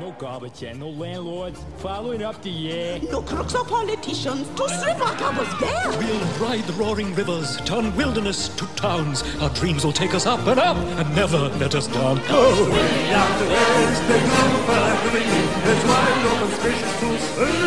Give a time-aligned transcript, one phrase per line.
[0.00, 3.00] No garbage and no landlords following up the year.
[3.10, 5.90] No crooks or politicians to strip our covers bare.
[5.98, 9.24] We'll ride the roaring rivers, turn wilderness to towns.
[9.40, 12.20] Our dreams will take us up and up and never let us down.
[12.28, 17.58] Oh, way out west, the global green is wide open spacious to see.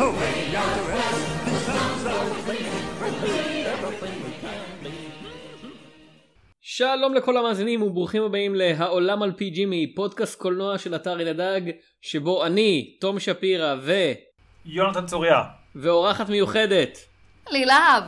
[0.00, 0.93] Oh, way out west,
[6.76, 11.60] שלום לכל המאזינים וברוכים הבאים ל"העולם על פי ג'ימי", פודקאסט קולנוע של אתר ילדג,
[12.02, 13.92] שבו אני, תום שפירא ו...
[14.66, 15.42] יונתן צוריה.
[15.76, 16.98] ואורחת מיוחדת.
[17.50, 18.04] לילהב.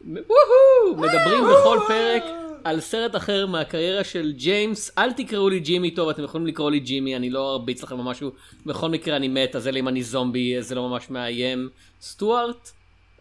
[0.00, 0.96] וואו!
[0.96, 2.22] מדברים בכל פרק
[2.64, 4.98] על סרט אחר מהקריירה של ג'יימס.
[4.98, 8.04] אל תקראו לי ג'ימי טוב, אתם יכולים לקרוא לי ג'ימי, אני לא ארביץ לכם או
[8.04, 8.30] משהו.
[8.66, 11.68] בכל מקרה אני מת, אז אלא אם אני זומבי, זה לא ממש מאיים.
[12.00, 12.70] סטוארט?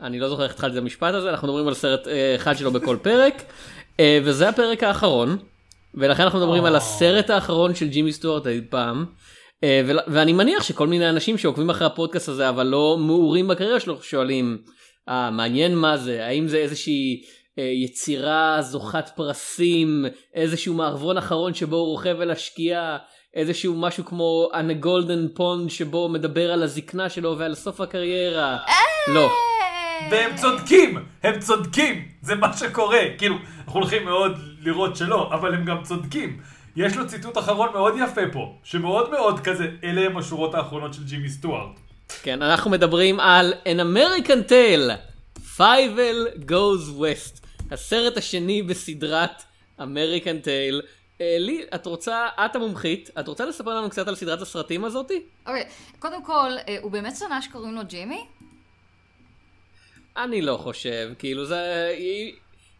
[0.01, 2.71] אני לא זוכר איך התחלתי את המשפט הזה, אנחנו מדברים על סרט אה, אחד שלו
[2.71, 3.43] בכל פרק.
[3.99, 5.37] אה, וזה הפרק האחרון,
[5.93, 9.05] ולכן אנחנו מדברים על הסרט האחרון של ג'ימי סטוארט אי פעם.
[9.63, 14.01] אה, ואני מניח שכל מיני אנשים שעוקבים אחרי הפודקאסט הזה אבל לא מעורים בקריירה שלו
[14.01, 14.57] שואלים,
[15.09, 17.21] אה, מעניין מה זה, האם זה איזושהי
[17.59, 22.97] אה, יצירה זוכת פרסים, איזשהו מערבון אחרון שבו הוא רוכב אל השקיעה,
[23.33, 28.57] איזשהו משהו כמו On Golden Pond שבו הוא מדבר על הזקנה שלו ועל סוף הקריירה.
[29.07, 29.29] לא.
[30.11, 33.01] והם צודקים, הם צודקים, זה מה שקורה.
[33.17, 36.39] כאילו, אנחנו הולכים מאוד לראות שלא, אבל הם גם צודקים.
[36.75, 41.03] יש לו ציטוט אחרון מאוד יפה פה, שמאוד מאוד כזה, אלה הם השורות האחרונות של
[41.03, 41.79] ג'ימי סטוארט.
[42.23, 44.91] כן, אנחנו מדברים על An American Tale,
[45.57, 49.43] Fievel Goes West, הסרט השני בסדרת
[49.79, 50.85] American Tale.
[51.21, 55.21] אה, לי, את רוצה, את המומחית, את רוצה לספר לנו קצת על סדרת הסרטים הזאתי?
[55.47, 55.65] אוקיי,
[55.99, 58.25] קודם כל, אה, הוא באמת שנא שקוראים לו ג'ימי?
[60.17, 61.89] אני לא חושב, כאילו זה...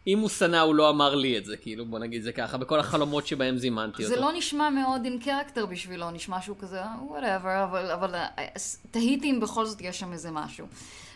[0.08, 2.80] אם הוא שנא הוא לא אמר לי את זה, כאילו בוא נגיד זה ככה, בכל
[2.80, 4.16] החלומות שבהם זימנתי אותו.
[4.16, 8.48] זה לא נשמע מאוד עם character בשבילו, נשמע שהוא כזה, whatever, אבל, אבל אה,
[8.92, 10.66] תהיתי אם בכל זאת יש שם איזה משהו.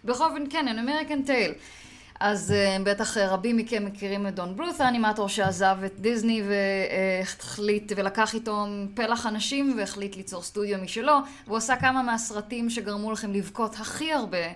[0.06, 1.60] בכל אופן, כן, an American Tale.
[2.20, 8.34] אז uh, בטח רבים מכם מכירים את דון בלות' האנימטור שעזב את דיסני והחליט ולקח
[8.34, 11.14] איתו פלח אנשים והחליט ליצור סטודיו משלו
[11.48, 14.52] והוא עשה כמה מהסרטים שגרמו לכם לבכות הכי הרבה אה,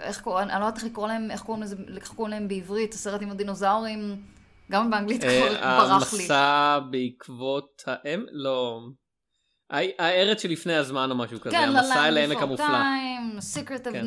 [0.00, 2.94] איך קוראים, אני לא יודעת איך לקרוא להם, איך קוראים לזה, איך קוראים להם בעברית,
[2.94, 4.16] הסרט עם הדינוזאורים,
[4.70, 5.58] גם באנגלית אה, כבר
[5.88, 6.18] ברח לי.
[6.20, 8.24] המסע בעקבות האם?
[8.32, 8.80] לא.
[9.98, 12.66] הארץ שלפני הזמן או משהו כזה, כן, המסע אל העמק המופלא.
[12.66, 14.06] טיים, סיקרט כן.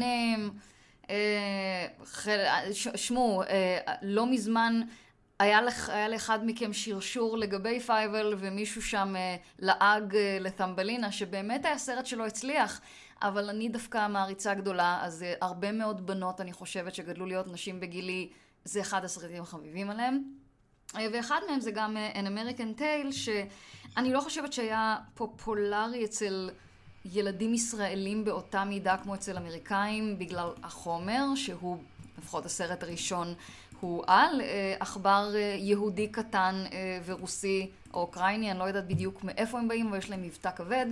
[2.95, 4.81] שמעו, אה, לא מזמן
[5.39, 11.65] היה לך- היה לאחד מכם שרשור לגבי פייבל ומישהו שם אה, לעג אה, לתמבלינה, שבאמת
[11.65, 12.81] היה סרט שלא הצליח.
[13.21, 17.79] אבל אני דווקא מעריצה גדולה, אז אה, הרבה מאוד בנות, אני חושבת, שגדלו להיות נשים
[17.79, 18.29] בגילי,
[18.65, 20.23] זה אחד הסרטים החביבים עליהם.
[20.95, 26.49] אה, ואחד מהם זה גם אה, An American Tale, שאני לא חושבת שהיה פופולרי אצל
[27.05, 31.77] ילדים ישראלים באותה מידה כמו אצל אמריקאים, בגלל החומר, שהוא,
[32.17, 33.33] לפחות הסרט הראשון,
[33.79, 34.41] הוא על
[34.79, 36.63] עכבר יהודי קטן
[37.05, 40.85] ורוסי או אוקראיני, אני לא יודעת בדיוק מאיפה הם באים, אבל יש להם מבטא כבד,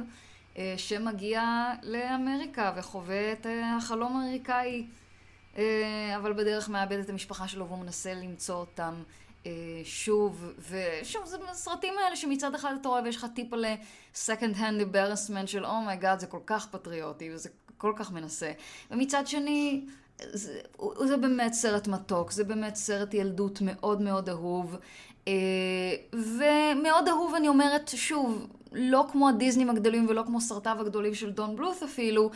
[0.77, 4.85] שמגיע לאמריקה וחווה את אה, החלום האמריקאי,
[5.57, 8.93] אה, אבל בדרך מאבד את המשפחה שלו והוא מנסה למצוא אותם.
[9.45, 9.51] אה,
[9.83, 13.65] שוב, ושוב, זה הסרטים האלה שמצד אחד אתה רואה ויש לך טיפ על
[14.15, 18.51] second hand embarrassment של oh my god, זה כל כך פטריוטי וזה כל כך מנסה.
[18.91, 19.85] ומצד שני,
[20.19, 20.59] זה,
[21.05, 24.75] זה באמת סרט מתוק, זה באמת סרט ילדות מאוד מאוד אהוב.
[25.27, 25.33] אה,
[26.13, 31.55] ומאוד אהוב, אני אומרת, שוב, לא כמו הדיסנים הגדולים ולא כמו סרטיו הגדולים של דון
[31.55, 32.31] בלות' אפילו,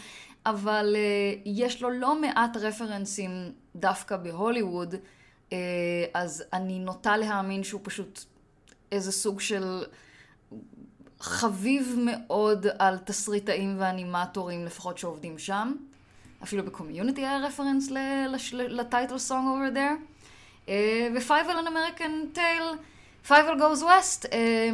[0.45, 3.31] אבל אה, יש לו לא מעט רפרנסים
[3.75, 4.95] דווקא בהוליווד.
[5.53, 5.57] אה,
[6.13, 8.19] אז אני נוטה להאמין שהוא פשוט
[8.91, 9.83] איזה סוג של
[11.19, 15.73] חביב מאוד על תסריטאים ואנימטורים, לפחות שעובדים שם.
[16.43, 17.89] אפילו בקומיוניטי היה רפרנס
[18.51, 20.18] לטייטל סונג over there.
[21.15, 22.77] ו-Five an American Tale,
[23.27, 24.69] Five Goes West, אה,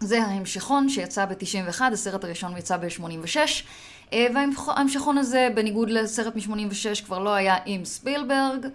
[0.00, 3.36] זה ההמשכון שיצא ב-91, הסרט הראשון יצא ב-86.
[4.12, 8.66] וההמשכון הזה, בניגוד לסרט מ-86, כבר לא היה עם ספילברג.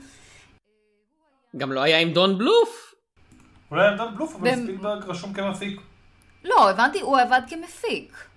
[1.58, 2.94] גם לא היה עם דון בלוף.
[3.72, 5.82] אולי עם דון בלות', אבל ספילברג רשום כמפיק.
[6.44, 8.28] לא, הבנתי, הוא עבד כמפיק.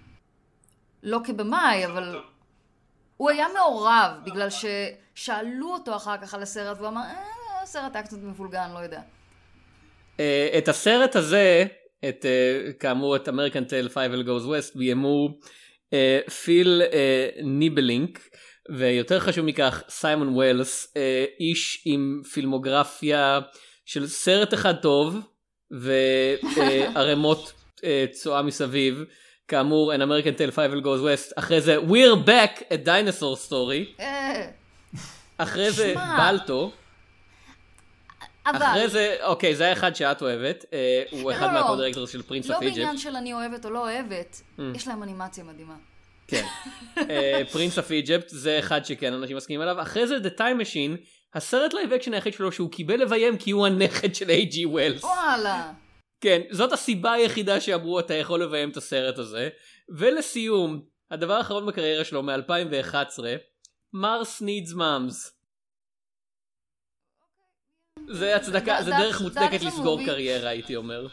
[1.02, 2.20] לא כבמאי, אבל...
[3.16, 7.24] הוא היה מעורב, בגלל ששאלו אותו אחר כך על הסרט, והוא אמר, אה,
[7.68, 9.00] הסרט היה קצת מבולגן, לא יודע.
[10.20, 11.64] אה, את הסרט הזה,
[12.08, 15.38] את, אה, כאמור את American Tail Fievel Goes West, ביימו
[15.92, 16.82] אה, פיל
[17.42, 18.28] ניבלינק,
[18.76, 20.94] ויותר חשוב מכך סיימון ווילס,
[21.40, 23.40] איש עם פילמוגרפיה
[23.84, 25.18] של סרט אחד טוב,
[25.70, 27.52] וערימות
[27.84, 29.04] אה, צואה מסביב.
[29.48, 34.02] כאמור, An American Tail Fievel Goes West, אחרי זה We're Back, a Dinosaur Story,
[35.38, 35.94] אחרי זה.
[36.18, 36.72] Balto,
[38.50, 38.66] אבל...
[38.66, 41.60] אחרי זה, אוקיי, זה האחד שאת אוהבת, אה, הוא אחד לא, לא.
[41.60, 42.76] מה co-directors של Prince לא of Egypt.
[42.76, 44.62] בעניין של אני אוהבת או לא אוהבת, Mm.
[44.74, 45.74] יש להם אנימציה מדהימה.
[46.28, 46.44] כן.
[47.52, 49.82] Prince of Egypt זה אחד שכן אנשים מסכימים עליו.
[49.82, 50.96] אחרי זה The Time Machine,
[51.34, 55.04] הסרט live action היחיד שלו שהוא קיבל לביים כי הוא הנכד של אייץ'.ג'י ווילס.
[55.04, 55.72] וואלה.
[56.20, 59.48] כן, זאת הסיבה היחידה שאמרו אתה יכול לביים את הסרט הזה.
[59.98, 60.80] ולסיום,
[61.10, 63.18] הדבר האחרון בקריירה שלו מ-2011,
[63.92, 65.37] Mars Needs Moms.
[68.10, 70.04] זה הצדקה, That- זה דרך מוצדקת is a לסגור movie.
[70.06, 71.06] קריירה הייתי אומר.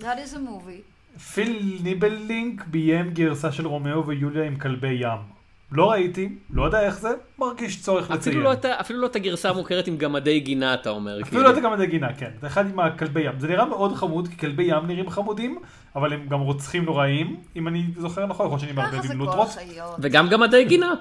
[0.00, 1.20] That is a movie.
[1.34, 5.36] פיל ניבלינק ביים גרסה של רומאו ויוליה עם כלבי ים.
[5.72, 8.18] לא ראיתי, לא יודע איך זה, מרגיש צורך לציין.
[8.20, 11.12] אפילו לא, את אפילו לא את הגרסה המוכרת עם גמדי גינה אתה אומר.
[11.14, 11.42] אפילו כאילו.
[11.42, 12.30] לא יודע גמדי גינה, כן.
[12.40, 13.32] זה אחד עם הכלבי ים.
[13.38, 15.58] זה נראה מאוד חמוד, כי כלבי ים נראים חמודים,
[15.96, 19.28] אבל הם גם רוצחים נוראים, אם אני זוכר נכון, יכול להיות שאני מערבב עם.
[19.28, 19.94] החיות.
[19.98, 20.94] וגם גמדי גינה.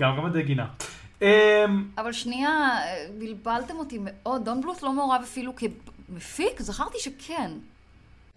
[0.00, 0.66] גם גמדי גינה.
[1.22, 2.70] אמ, אבל שנייה,
[3.18, 4.44] בלבלתם אותי מאוד.
[4.44, 6.60] דון בלוט לא מעורב אפילו כמפיק?
[6.60, 7.50] זכרתי שכן.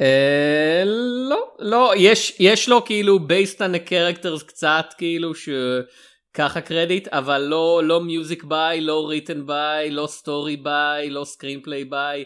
[0.01, 0.83] אה,
[1.29, 7.41] לא, לא, יש, יש לו כאילו based on the characters קצת כאילו שככה קרדיט, אבל
[7.41, 12.25] לא, לא music by, לא written by, לא story by, לא screenplay by,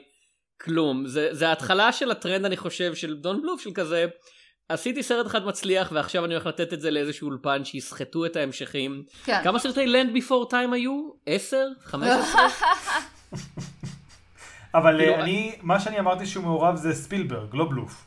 [0.62, 1.08] כלום.
[1.08, 4.06] זה, זה ההתחלה של הטרנד אני חושב של דון בלוף של כזה.
[4.70, 9.04] עשיתי סרט אחד מצליח ועכשיו אני הולך לתת את זה לאיזשהו אולפן שיסחטו את ההמשכים.
[9.24, 9.42] כן.
[9.44, 11.10] כמה סרטי Land Before Time היו?
[11.26, 11.68] 10?
[11.84, 12.42] 15?
[14.76, 18.06] אבל כאילו, אה, אני, מה שאני אמרתי שהוא מעורב זה ספילברג, לא בלוף.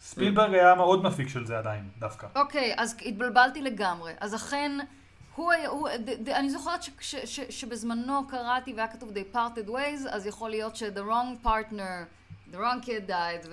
[0.00, 2.26] ספילברג היה מאוד מפיק של זה עדיין, דווקא.
[2.36, 4.12] אוקיי, אז התבלבלתי לגמרי.
[4.20, 4.72] אז אכן,
[5.36, 9.36] הוא היה, הוא, ד, ד, אני זוכרת ש, ש, ש, שבזמנו קראתי והיה כתוב They
[9.36, 12.04] parted ways, אז יכול להיות ש- the wrong partner,
[12.52, 13.48] the wrong kid died,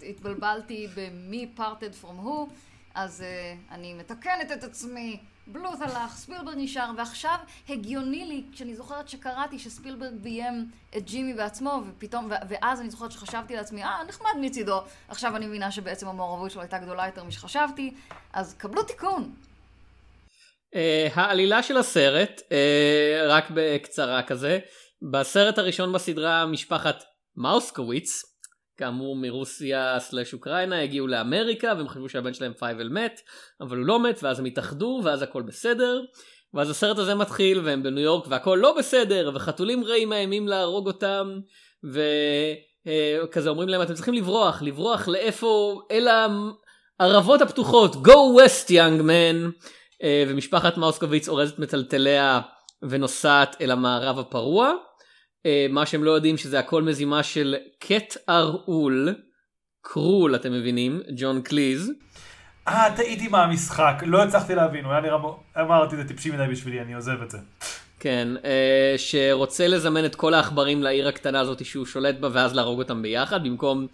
[0.00, 2.52] והתבלבלתי במי parted from who,
[2.94, 5.18] אז uh, אני מתקנת את עצמי.
[5.52, 7.36] בלוט הלך, ספילברג נשאר, ועכשיו
[7.68, 13.56] הגיוני לי, כשאני זוכרת שקראתי שספילברג ביים את ג'ימי בעצמו, ופתאום, ואז אני זוכרת שחשבתי
[13.56, 14.80] לעצמי, אה, נחמד מצידו.
[15.08, 17.94] עכשיו אני מבינה שבעצם המעורבות שלו הייתה גדולה יותר משחשבתי,
[18.32, 19.32] אז קבלו תיקון.
[20.74, 20.78] Uh,
[21.14, 22.52] העלילה של הסרט, uh,
[23.28, 24.58] רק בקצרה כזה,
[25.02, 27.04] בסרט הראשון בסדרה משפחת
[27.38, 28.22] מאוסקוויץ,
[28.76, 33.20] כאמור מרוסיה סלש אוקראינה, הגיעו לאמריקה והם חשבו שהבן שלהם פייבל מת,
[33.60, 36.00] אבל הוא לא מת ואז הם התאחדו ואז הכל בסדר.
[36.54, 41.38] ואז הסרט הזה מתחיל והם בניו יורק והכל לא בסדר וחתולים רעים מאיימים להרוג אותם
[41.84, 45.80] וכזה אומרים להם אתם צריכים לברוח, לברוח לאיפה?
[45.90, 46.08] אל
[47.00, 49.66] הערבות הפתוחות, go west young man
[50.02, 52.40] אה, ומשפחת מאוסקוביץ אורזת מטלטליה
[52.82, 54.72] ונוסעת אל המערב הפרוע.
[55.46, 59.14] אה, מה שהם לא יודעים שזה הכל מזימה של קט אראול,
[59.82, 61.92] קרול אתם מבינים, ג'ון קליז.
[62.68, 66.80] אה, טעיתי מהמשחק, לא הצלחתי להבין, הוא היה נראה, mo- אמרתי זה טיפשי מדי בשבילי,
[66.80, 67.38] אני עוזב את זה.
[68.00, 72.78] כן, אה, שרוצה לזמן את כל העכברים לעיר הקטנה הזאת שהוא שולט בה ואז להרוג
[72.78, 73.86] אותם ביחד, במקום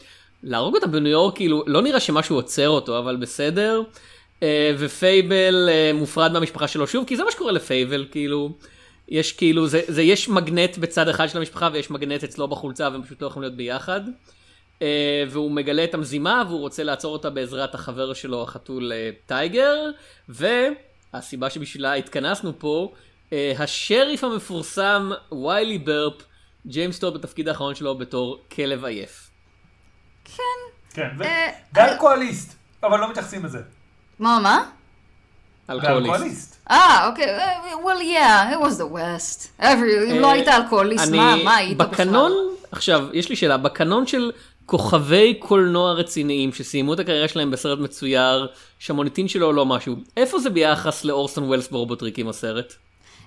[0.42, 3.82] להרוג אותם בניו יורק, כאילו, לא נראה שמשהו עוצר אותו, אבל בסדר.
[4.42, 8.50] אה, ופייבל מופרד מהמשפחה שלו שוב, כי זה מה שקורה לפייבל, כאילו,
[9.08, 13.02] יש כאילו, זה, זה יש מגנט בצד אחד של המשפחה ויש מגנט אצלו בחולצה והם
[13.02, 14.00] פשוט לא יכולים להיות ביחד.
[14.82, 19.76] אה, והוא מגלה את המזימה והוא רוצה לעצור אותה בעזרת החבר שלו החתול אה, טייגר
[20.28, 22.92] והסיבה שבשבילה התכנסנו פה
[23.32, 26.22] אה, השריף המפורסם ויילי ברפ
[26.66, 29.30] ג'יימס טוד בתפקיד האחרון שלו בתור כלב עייף.
[30.24, 33.58] כן, אה, ואלכוהוליסט, אבל לא מתייחסים לזה.
[34.18, 34.70] מה, מה?
[35.70, 36.56] אלכוהוליסט.
[36.70, 39.62] אה, אוקיי, אה, well yeah, it was the west.
[39.62, 41.88] Every, אם לא היית אלכוהוליסט, אני- מה, מה היית בכלל?
[41.92, 42.32] בקנון,
[42.72, 44.32] עכשיו, יש לי שאלה, בקנון של
[44.66, 48.46] כוכבי קולנוע רציניים שסיימו את הקריירה שלהם בסרט מצויר,
[48.78, 52.72] שהמוניטין שלו לא משהו, איפה זה ביחס לאורסון ווילס ברובוטריקים הסרט?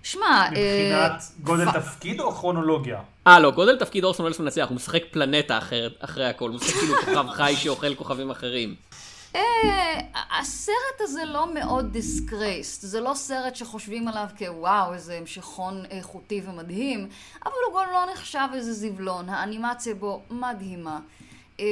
[0.03, 2.97] שמע, אה, מבחינת גודל פ- תפקיד או כרונולוגיה?
[3.27, 6.73] אה לא, גודל תפקיד אורסון ווילס מנצח, הוא משחק פלנטה אחרת אחרי הכל, הוא משחק
[6.73, 8.75] כאילו כוכב חי שאוכל כוכבים אחרים.
[9.37, 9.99] אה,
[10.39, 17.09] הסרט הזה לא מאוד disgraced, זה לא סרט שחושבים עליו כוואו, איזה המשכון איכותי ומדהים,
[17.45, 20.99] אבל הוא גם לא נחשב איזה זבלון, האנימציה בו מדהימה.
[21.59, 21.65] אה,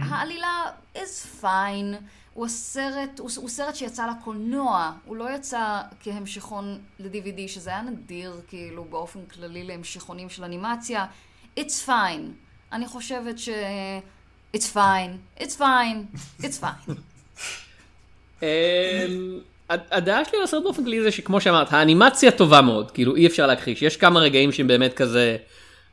[0.00, 1.96] העלילה is fine,
[2.34, 8.40] הוא הסרט, הוא, הוא סרט שיצא לקולנוע, הוא לא יצא כהמשכון ל-DVD, שזה היה נדיר
[8.48, 11.06] כאילו באופן כללי להמשכונים של אנימציה.
[11.58, 12.30] It's fine.
[12.72, 13.48] אני חושבת ש...
[14.54, 16.92] It's fine, it's fine, it's fine.
[18.42, 18.46] אמ,
[19.68, 23.26] הד- הדעה שלי על הסרט באופן כללי זה שכמו שאמרת, האנימציה טובה מאוד, כאילו אי
[23.26, 25.36] אפשר להכחיש, יש כמה רגעים שהם באמת כזה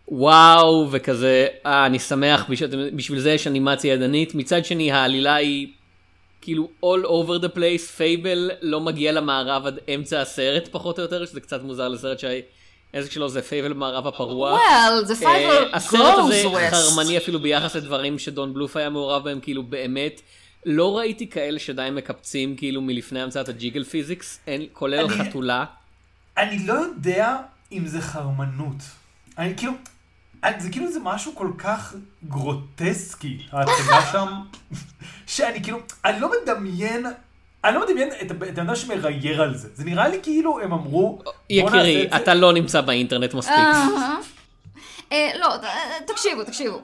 [0.07, 2.45] וואו, וכזה, אה, אני שמח,
[2.95, 4.35] בשביל, זה יש אנימציה ידנית.
[4.35, 5.67] מצד שני, העלילה היא
[6.41, 11.25] כאילו all over the place, פייבל לא מגיע למערב עד אמצע הסרט פחות או יותר,
[11.25, 12.19] שזה קצת מוזר לסרט
[12.93, 14.57] שהעסק שלו זה פייבל במערב הפרוע.
[14.59, 16.71] well, the אה, five הסרט הזה west.
[16.75, 20.21] חרמני אפילו ביחס לדברים שדון בלוף היה מעורב בהם, כאילו באמת.
[20.65, 25.65] לא ראיתי כאלה שדי מקפצים כאילו מלפני המצאת הג'יגל פיזיקס, אין, כולל אני- חתולה.
[26.37, 27.37] אני לא יודע
[27.71, 28.75] אם זה חרמנות.
[29.37, 29.73] אני כאילו,
[30.43, 31.95] אני- זה כאילו זה משהו כל כך
[32.27, 34.27] גרוטסקי, ההצגה שם,
[35.27, 37.05] שאני כאילו, אני לא מדמיין,
[37.63, 39.69] אני לא מדמיין את הבן את האדם שמראייר על זה.
[39.73, 42.07] זה נראה לי כאילו הם אמרו, יקירי.
[42.15, 43.55] אתה לא נמצא באינטרנט מספיק.
[43.55, 44.17] אהה.
[45.11, 46.81] אה, לא, אה, תקשיבו, תקשיבו.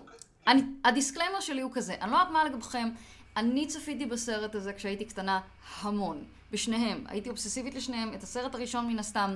[0.48, 2.89] אני, ה disclaimer שלי הוא כזה, אני לא יודעת מה לגביכם,
[3.38, 5.39] אני צפיתי בסרט הזה כשהייתי קטנה
[5.81, 7.03] המון, בשניהם.
[7.07, 9.36] הייתי אובססיבית לשניהם, את הסרט הראשון מן הסתם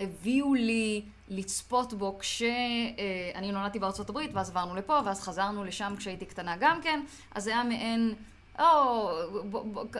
[0.00, 6.26] הביאו לי לצפות בו כשאני נולדתי בארצות הברית, ואז עברנו לפה, ואז חזרנו לשם כשהייתי
[6.26, 7.00] קטנה גם כן,
[7.34, 8.14] אז זה היה מעין...
[8.58, 9.10] או,
[9.50, 9.98] ב- ב-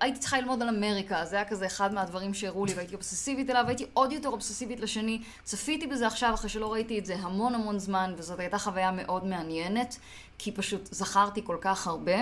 [0.00, 3.62] הייתי צריכה ללמוד על אמריקה, זה היה כזה אחד מהדברים שהראו לי והייתי אובססיבית אליו,
[3.64, 5.22] והייתי עוד יותר אובססיבית לשני.
[5.44, 9.26] צפיתי בזה עכשיו אחרי שלא ראיתי את זה המון המון זמן, וזאת הייתה חוויה מאוד
[9.26, 9.96] מעניינת,
[10.38, 12.16] כי פשוט זכרתי כל כך הרבה.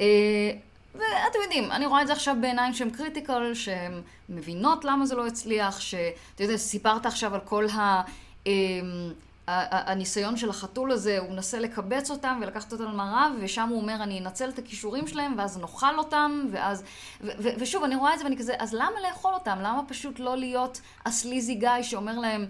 [0.00, 0.50] אה,
[0.94, 5.26] ואתם יודעים, אני רואה את זה עכשיו בעיניים שהן critical, שהן מבינות למה זה לא
[5.26, 8.02] הצליח, שאתה יודע, סיפרת עכשיו על כל ה...
[9.70, 14.20] הניסיון של החתול הזה, הוא מנסה לקבץ אותם ולקחת אותם למערב, ושם הוא אומר, אני
[14.20, 16.82] אנצל את הכישורים שלהם, ואז נאכל אותם, ואז...
[17.20, 19.58] ו- ו- ושוב, אני רואה את זה ואני כזה, אז למה לאכול אותם?
[19.62, 22.46] למה פשוט לא להיות ה sleazy guy שאומר להם,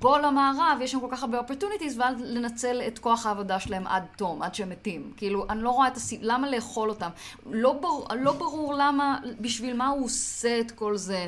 [0.00, 4.04] בוא למערב, יש שם כל כך הרבה opportunities, ואז לנצל את כוח העבודה שלהם עד
[4.16, 5.12] תום, עד שהם מתים.
[5.16, 6.20] כאילו, אני לא רואה את הסיב...
[6.22, 7.08] למה לאכול אותם?
[7.46, 8.16] לא, בר...
[8.16, 11.26] לא ברור למה, בשביל מה הוא עושה את כל זה.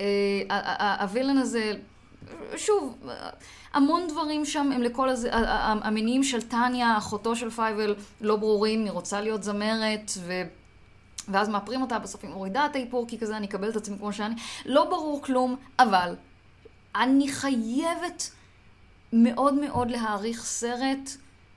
[0.00, 1.72] אה, הווילן הזה,
[2.56, 2.98] שוב,
[3.72, 8.92] המון דברים שם הם לכל הזה, המניעים של טניה, אחותו של פייבל, לא ברורים, היא
[8.92, 10.42] רוצה להיות זמרת, ו...
[11.28, 14.12] ואז מאפרים אותה, בסוף היא מורידה את האיפור, כי כזה אני אקבל את עצמי כמו
[14.12, 14.34] שאני.
[14.66, 16.16] לא ברור כלום, אבל
[16.96, 18.30] אני חייבת
[19.12, 21.10] מאוד מאוד להעריך סרט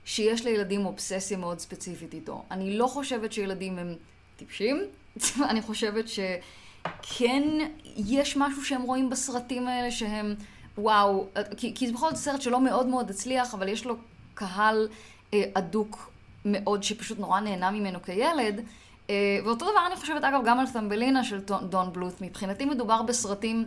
[0.04, 2.44] שיש לילדים אובססיה מאוד ספציפית איתו.
[2.50, 3.94] אני לא חושבת שילדים הם
[4.36, 4.82] טיפשים,
[5.50, 7.42] אני חושבת שכן
[7.96, 10.34] יש משהו שהם רואים בסרטים האלה שהם,
[10.78, 11.26] וואו,
[11.56, 13.96] כי, כי זה בכל זאת סרט שלא מאוד מאוד הצליח, אבל יש לו
[14.34, 14.88] קהל
[15.34, 16.10] אה, אדוק
[16.44, 18.60] מאוד שפשוט נורא נהנה ממנו כילד.
[19.10, 19.14] אה,
[19.44, 22.20] ואותו דבר אני חושבת אגב גם על תמבלינה של דון- בלוט.
[22.20, 23.64] מבחינתי מדובר בסרטים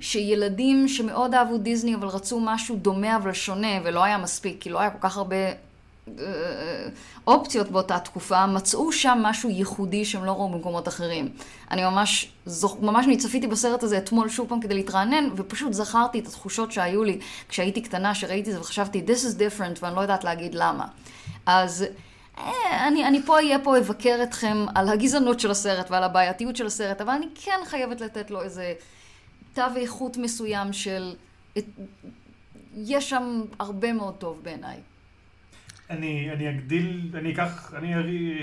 [0.00, 4.80] שילדים שמאוד אהבו דיסני אבל רצו משהו דומה אבל שונה ולא היה מספיק, כי לא
[4.80, 5.52] היה כל כך הרבה אה,
[7.26, 11.28] אופציות באותה תקופה, מצאו שם משהו ייחודי שהם לא ראו במקומות אחרים.
[11.70, 12.76] אני ממש, זוכ...
[12.80, 17.04] ממש אני צפיתי בסרט הזה אתמול שוב פעם כדי להתרענן, ופשוט זכרתי את התחושות שהיו
[17.04, 20.86] לי כשהייתי קטנה, שראיתי זה וחשבתי, this is different, ואני לא יודעת להגיד למה.
[21.46, 21.84] אז
[22.38, 26.66] אה, אני, אני פה אהיה פה אבקר אתכם על הגזענות של הסרט ועל הבעייתיות של
[26.66, 28.74] הסרט, אבל אני כן חייבת לתת לו איזה
[29.54, 31.14] תו איכות מסוים של...
[32.76, 34.76] יש שם הרבה מאוד טוב בעיניי.
[35.90, 37.94] אני, אני אגדיל, אני אקח, אני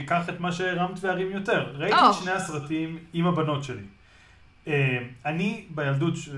[0.06, 1.74] אקח את מה שהרמת וארים יותר.
[1.78, 1.96] ראיתי.
[2.10, 3.82] את שני הסרטים עם הבנות שלי.
[4.68, 6.30] אה, אני בילדות, ש-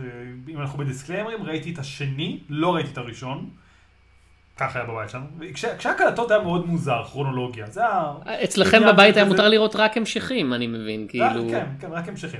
[0.49, 3.49] אם אנחנו בדיסקליימרים, ראיתי את השני, לא ראיתי את הראשון.
[4.57, 5.25] ככה היה בבית שלנו.
[5.39, 7.65] וכש- כשהקלטות היה מאוד מוזר, כרונולוגיה.
[7.69, 8.13] זה היה...
[8.43, 11.25] אצלכם בבית היה מותר לראות רק המשכים, אני מבין, כאילו...
[11.51, 12.39] כן, כן, רק המשכים.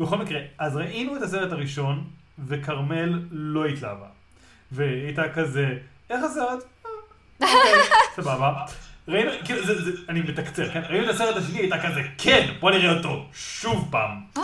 [0.00, 2.04] בכל מקרה, אז ראינו את הסרט הראשון,
[2.46, 4.06] וכרמל לא התלהבה.
[4.72, 5.76] והיא הייתה כזה,
[6.10, 6.64] איך הסרט?
[7.42, 7.82] "אה, אוקיי,
[8.16, 8.52] סבבה.
[9.08, 10.82] ראינו, כאילו, זה, זה, אני מתקצר, כן?
[10.88, 14.20] ראינו את הסרט השני, הייתה כזה, כן, בוא נראה אותו, שוב פעם.
[14.36, 14.42] אה,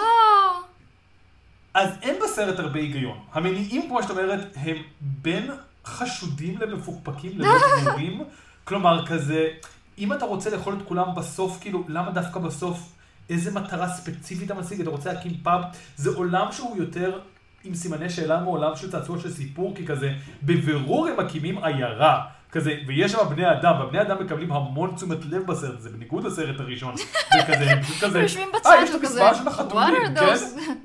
[1.75, 3.18] אז אין בסרט הרבה היגיון.
[3.32, 5.50] המניעים, כמו שאת אומרת, הם בין
[5.85, 8.23] חשודים למפוקפקים, ללא ברורים.
[8.64, 9.49] כלומר, כזה,
[9.99, 12.78] אם אתה רוצה לאכול את כולם בסוף, כאילו, למה דווקא בסוף?
[13.30, 14.80] איזה מטרה ספציפית אתה משיג?
[14.80, 15.61] אתה רוצה להקים פאב?
[15.97, 17.18] זה עולם שהוא יותר
[17.64, 22.26] עם סימני שאלה מעולם של צעצוע של סיפור, כי כזה, בבירור הם מקימים עיירה.
[22.52, 26.61] כזה, ויש שם בני אדם, והבני אדם מקבלים המון תשומת לב בסרט הזה, בניגוד לסרט
[26.61, 26.95] הראשון.
[27.40, 30.35] וכזה, הם פשוט כזה, יושבים אה, יש את המספר של החתולים, כן?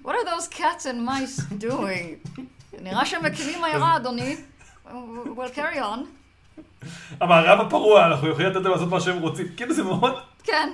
[0.06, 2.42] what are those cats and mice doing?
[2.82, 4.36] נראה שהם מקימים עיירה, אדוני.
[4.86, 6.00] well, carry on.
[7.22, 9.48] המערב הפרוע, אנחנו יכולים לתת להם לעשות מה שהם רוצים.
[9.58, 10.70] כאילו זה מאוד, כן.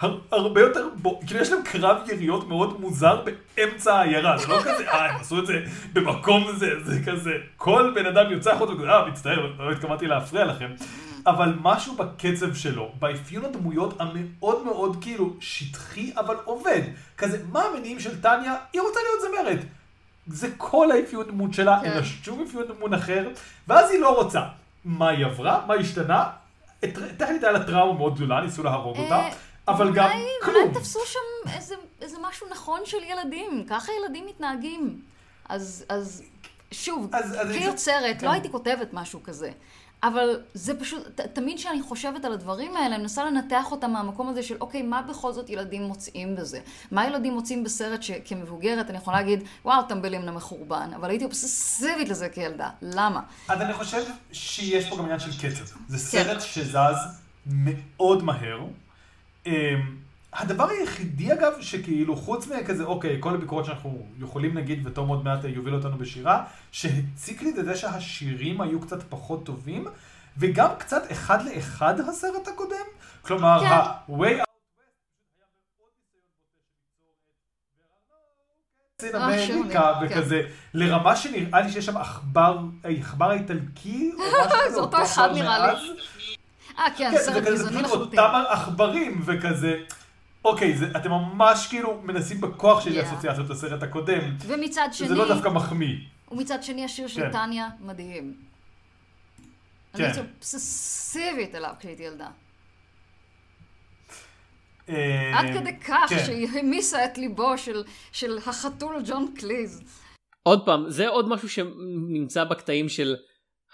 [0.00, 3.22] הר- הרבה יותר, בו, כאילו יש להם קרב יריות מאוד מוזר
[3.56, 5.60] באמצע העיירה, זה לא כזה, אה, הם עשו את זה
[5.92, 10.44] במקום זה, זה כזה, כל בן אדם יוצא החוצה, וכזה, אה, מצטער, לא התכוונתי להפריע
[10.44, 10.70] לכם.
[11.26, 16.80] אבל משהו בקצב שלו, באפיון הדמויות המאוד מאוד כאילו שטחי אבל עובד.
[17.18, 18.54] כזה, מה המניעים של טניה?
[18.72, 19.66] היא רוצה להיות זמרת.
[20.26, 21.86] זה כל האפיון דמות שלה, כן.
[21.86, 23.28] אין לה שום אפיון דמות אחר,
[23.68, 24.42] ואז היא לא רוצה.
[24.84, 25.60] מה היא עברה?
[25.66, 26.24] מה השתנה?
[27.16, 29.30] טכנית היה לה טראומה מאוד גדולה, ניסו להרוג אותה, אה,
[29.68, 30.56] אבל גם אולי- כלום.
[30.56, 35.00] אולי תפסו שם איזה, איזה משהו נכון של ילדים, ככה ילדים מתנהגים.
[35.48, 36.22] אז, אז
[36.70, 38.26] שוב, אז- אז זה- כיוצרת, כן.
[38.26, 39.50] לא הייתי כותבת משהו כזה.
[40.02, 44.28] אבל זה פשוט, ת, תמיד כשאני חושבת על הדברים האלה, אני מנסה לנתח אותם מהמקום
[44.28, 46.60] הזה של, אוקיי, מה בכל זאת ילדים מוצאים בזה?
[46.90, 52.28] מה ילדים מוצאים בסרט שכמבוגרת אני יכולה להגיד, וואו, טמבלים למחורבן, אבל הייתי אובססיבית לזה
[52.28, 52.68] כילדה.
[52.82, 53.20] למה?
[53.48, 54.02] אז אני חושב
[54.32, 55.64] שיש פה גם עניין של קצב.
[55.64, 55.80] כן.
[55.88, 56.96] זה סרט שזז
[57.46, 58.60] מאוד מהר.
[59.46, 59.96] אמ,
[60.32, 65.44] הדבר היחידי אגב, שכאילו חוץ מכזה, אוקיי, כל הביקורות שאנחנו יכולים נגיד, ותום עוד מעט
[65.44, 69.86] יוביל אותנו בשירה, שהציק לי את זה שהשירים היו קצת פחות טובים,
[70.38, 72.86] וגם קצת אחד לאחד הסרט הקודם.
[73.22, 73.66] כלומר, כן.
[73.66, 74.54] ה-way out
[79.00, 80.16] צין אה, אמריקה שונה, כן.
[80.20, 80.42] וכזה,
[80.74, 85.42] לרמה שנראה לי שיש שם עכבר, העכבר האיטלקי, או משהו כזה, זה אותו אחד עכבר
[85.42, 85.90] נראה לי.
[86.78, 88.18] אה, כן, כן, סרט זה כזה גזעני פשוט לחלוטין.
[88.18, 89.76] אותם עכברים וכזה.
[90.44, 93.04] אוקיי, זה, אתם ממש כאילו מנסים בכוח שלי Yeah.
[93.04, 94.20] אסוציאציות לסרט הקודם.
[94.46, 95.96] ומצד שני, זה לא דווקא מחמיא.
[96.30, 97.32] ומצד שני השיר של כן.
[97.32, 98.34] טניה מדהים.
[99.92, 99.98] כן.
[99.98, 102.28] אני הייתי אובססיבית אליו כשהייתי ילדה.
[105.34, 106.24] עד כדי כך כן.
[106.26, 109.82] שהיא העמיסה את ליבו של, של החתול ג'ון קליז.
[110.42, 113.16] עוד פעם, זה עוד משהו שנמצא בקטעים של,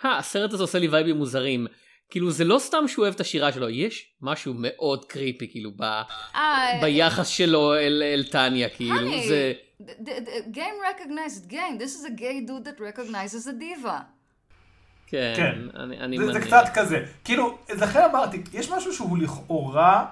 [0.02, 1.66] הסרט הזה עושה לי וייבים מוזרים.
[2.10, 5.82] כאילו זה לא סתם שהוא אוהב את השירה שלו, יש משהו מאוד קריפי כאילו ב,
[5.82, 9.52] אה, ביחס שלו אל, אל טניה, כאילו honey, זה...
[9.80, 11.78] the- the- the game recognized game.
[11.80, 13.90] This is a gay dude that recognizes a diva.
[15.06, 15.58] כן, כן.
[15.76, 16.46] אני, אני זה, זה מניח.
[16.46, 17.04] קצת כזה.
[17.24, 20.06] כאילו, לכן אמרתי, יש משהו שהוא לכאורה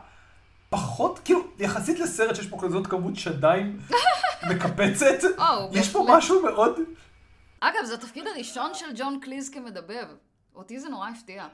[0.70, 3.78] פחות, כאילו, יחסית לסרט שיש פה כזאת כמות שדיים
[4.50, 6.04] מקפצת, או, יש פה.
[6.08, 6.78] משהו מאוד...
[7.60, 10.04] אגב, זה התפקיד הראשון של ג'ון קליז כמדבב.
[10.54, 11.46] אותי זה נורא הפתיע.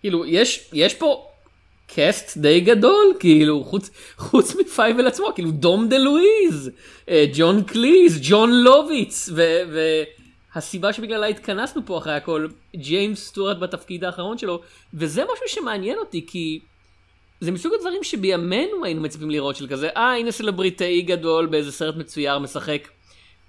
[0.00, 1.26] כאילו יש יש פה
[1.94, 6.70] cast די גדול כאילו חוץ חוץ מפייבל עצמו כאילו דום דה לואיז
[7.08, 9.62] אה, ג'ון קליז ג'ון לוביץ ו-
[10.54, 12.46] והסיבה שבגללה התכנסנו פה אחרי הכל
[12.76, 14.60] ג'יימס סטוארט בתפקיד האחרון שלו
[14.94, 16.60] וזה משהו שמעניין אותי כי
[17.40, 21.96] זה מסוג הדברים שבימינו היינו מצפים לראות של כזה אה הנה סלבריטאי גדול באיזה סרט
[21.96, 22.88] מצויר משחק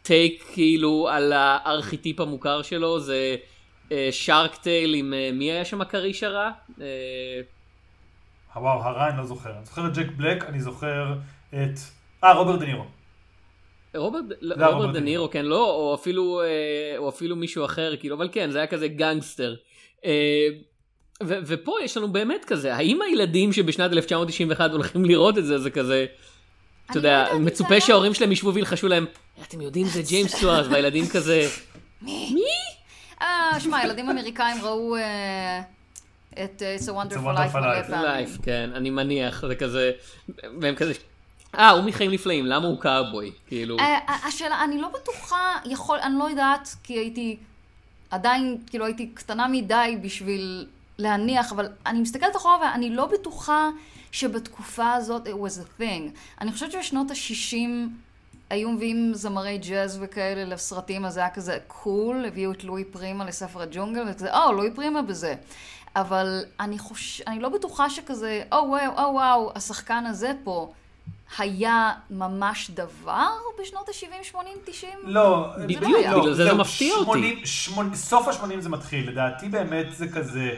[0.01, 3.35] take כאילו על הארכיטיפ המוכר שלו זה
[4.11, 6.51] Shark Tale עם אה, מי היה שם הכריש הרע?
[6.81, 6.85] אה,
[8.55, 9.49] וואו, הרע אני לא זוכר.
[9.57, 11.13] אני זוכר את ג'ק בלק, אני זוכר
[11.49, 11.55] את...
[12.23, 12.83] אה, רוברט דה נירו.
[13.95, 16.47] רוברט לא, זה היה רוברט רוברט דה נירו כן לא או אפילו אה,
[16.97, 19.55] או אפילו מישהו אחר כאילו אבל כן זה היה כזה גנגסטר.
[20.05, 20.47] אה,
[21.23, 25.71] ו- ופה יש לנו באמת כזה האם הילדים שבשנת 1991 הולכים לראות את זה זה
[25.71, 26.05] כזה.
[26.91, 29.05] אתה יודע, לא מצופה היה- שההורים שלהם ישבו וילחשו להם,
[29.47, 31.47] אתם יודעים זה ג'יימס סטוארט, והילדים כזה,
[33.21, 35.61] אה, שמע, ילדים אמריקאים ראו אה,
[36.33, 37.83] את אה, It's a Wonderful Life מלא.
[37.83, 38.27] פעמים.
[38.43, 39.91] כן, אני מניח, זה כזה,
[40.61, 40.93] והם כזה,
[41.57, 43.31] אה, הוא מחיים נפלאים, למה הוא קאובוי?
[43.47, 47.37] כאילו, אה, השאלה, אני לא בטוחה, יכול, אני לא יודעת, כי הייתי
[48.11, 53.69] עדיין, כאילו הייתי קטנה מדי בשביל להניח, אבל אני מסתכלת אחורה ואני לא בטוחה
[54.11, 56.17] שבתקופה הזאת it was a thing.
[56.41, 57.57] אני חושבת שבשנות ה-60
[58.51, 63.25] היו מביאים זמרי ג'אז וכאלה לסרטים, אז זה היה כזה קול, הביאו את לואי פרימה
[63.25, 65.35] לספר הג'ונגל, וכזה, או, לואי פרימה בזה.
[65.95, 67.21] אבל אני חוש...
[67.27, 70.71] אני לא בטוחה שכזה, או וואו, או וואו, השחקן הזה פה.
[71.37, 73.29] היה ממש דבר
[73.61, 74.93] בשנות ה-70, 80, 90?
[75.03, 76.19] לא, בדיוק, לא.
[76.19, 77.05] בגלל זה זה זהו, מפתיע אותי.
[77.05, 80.55] 80, 80, סוף ה-80 זה מתחיל, לדעתי באמת זה כזה...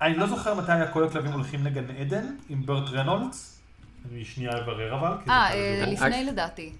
[0.00, 3.60] אני לא זוכר מתי היה כל הכלבים הולכים לגן עדן עם ברט רנולדס.
[4.12, 5.12] אני שנייה אברר אבל.
[5.28, 5.84] אה, אה.
[5.86, 6.72] לפני לדעתי.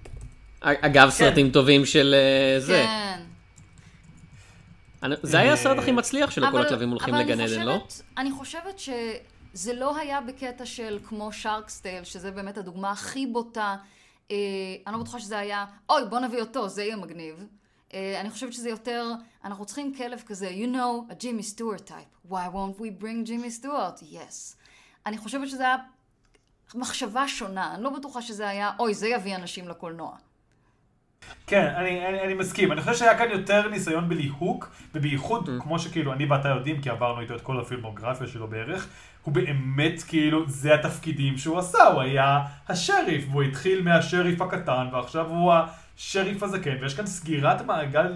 [0.65, 2.85] אגב, סרטים טובים של אה, זה.
[2.87, 3.21] כן.
[5.03, 7.87] אני- זה היה הסרט הכי מצליח שלו, כל הכלבים הולכים לגן עדן, לא?
[8.19, 13.77] אני חושבת שזה לא היה בקטע של כמו שרקסטייל, שזה באמת הדוגמה הכי בוטה.
[14.31, 14.37] אה,
[14.87, 17.47] אני לא בטוחה שזה היה, אוי, בוא נביא אותו, זה יהיה מגניב.
[17.95, 19.07] אה, אני חושבת שזה יותר,
[19.45, 22.31] אנחנו צריכים כלב כזה, you know, a Jimmy Stewart type.
[22.31, 24.03] Why won't we bring Jimmy Stewart?
[24.03, 24.57] Yes.
[25.07, 25.77] אני חושבת שזה היה
[26.75, 27.75] מחשבה שונה.
[27.75, 30.17] אני לא בטוחה שזה היה, אוי, זה יביא אנשים לקולנוע.
[31.47, 32.73] כן, אני, אני, אני מסכים.
[32.73, 35.63] אני חושב שהיה כאן יותר ניסיון בליהוק, ובייחוד, Mm.
[35.63, 38.87] כמו שכאילו אני ואתה יודעים, כי עברנו איתו את כל הפילמוגרפיה שלו בערך,
[39.23, 45.27] הוא באמת כאילו, זה התפקידים שהוא עשה, הוא היה השריף, והוא התחיל מהשריף הקטן, ועכשיו
[45.29, 45.53] הוא
[45.97, 48.13] השריף הזקן, ויש כאן סגירת מעגל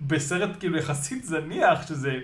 [0.00, 2.18] בסרט כאילו יחסית זניח, שזה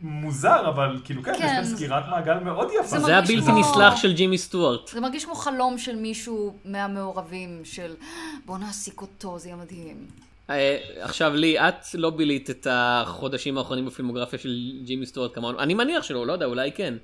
[0.00, 2.98] מוזר, אבל כאילו כן, יש כן, כאן זה- סגירת מעגל מאוד יפה.
[2.98, 4.88] זה הבלתי כמו- נסלח של ג'ימי סטוארט.
[4.88, 7.94] זה מרגיש כמו חלום של מישהו מהמעורבים, של
[8.46, 10.06] בוא נעסיק אותו, זה יהיה מדהים.
[10.50, 15.74] אה, עכשיו לי, את לא בילית את החודשים האחרונים בפילמוגרפיה של ג'ימי סטוארט כמונו, אני
[15.74, 16.94] מניח שלא, לא יודע, אולי כן.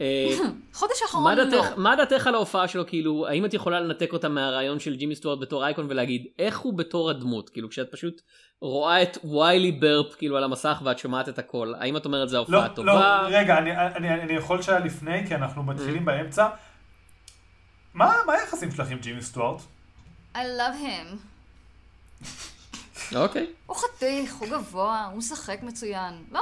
[0.00, 0.26] אה,
[0.74, 1.62] חודש מה האחרון לא.
[1.76, 5.38] מה דעתך על ההופעה שלו, כאילו, האם את יכולה לנתק אותה מהרעיון של ג'ימי סטוארט
[5.40, 8.20] בתור אייקון ולהגיד, איך הוא בתור הדמות, כאילו, כשאת פשוט
[8.62, 12.36] רואה את ויילי ברפ, כאילו, על המסך ואת שומעת את הכל, האם את אומרת זו
[12.36, 13.26] לא, הופעה לא, טובה?
[13.30, 16.48] רגע, אני, אני, אני יכול שהיה לפני, כי אנחנו מתחילים באמצע.
[17.94, 19.60] מה, מה היחסים שלך עם ג'ימי סטוארט?
[20.34, 21.16] I love him.
[23.16, 23.46] אוקיי.
[23.66, 26.14] הוא חתיך, הוא גבוה, הוא משחק מצוין.
[26.32, 26.40] לא,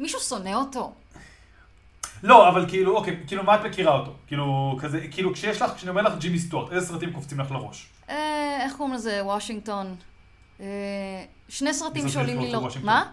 [0.00, 0.94] מישהו שונא אותו.
[2.22, 4.14] לא, אבל כאילו, אוקיי, כאילו, מה את מכירה אותו?
[4.26, 7.86] כאילו, כזה, כאילו, כשיש לך, כשאני אומר לך ג'ימי סטוארט, איזה סרטים קופצים לך לראש?
[8.08, 9.20] אה, איך קוראים לזה?
[9.24, 9.96] וושינגטון.
[10.60, 10.66] אה,
[11.48, 12.76] שני סרטים שעולים לי לראש.
[12.76, 13.10] מה?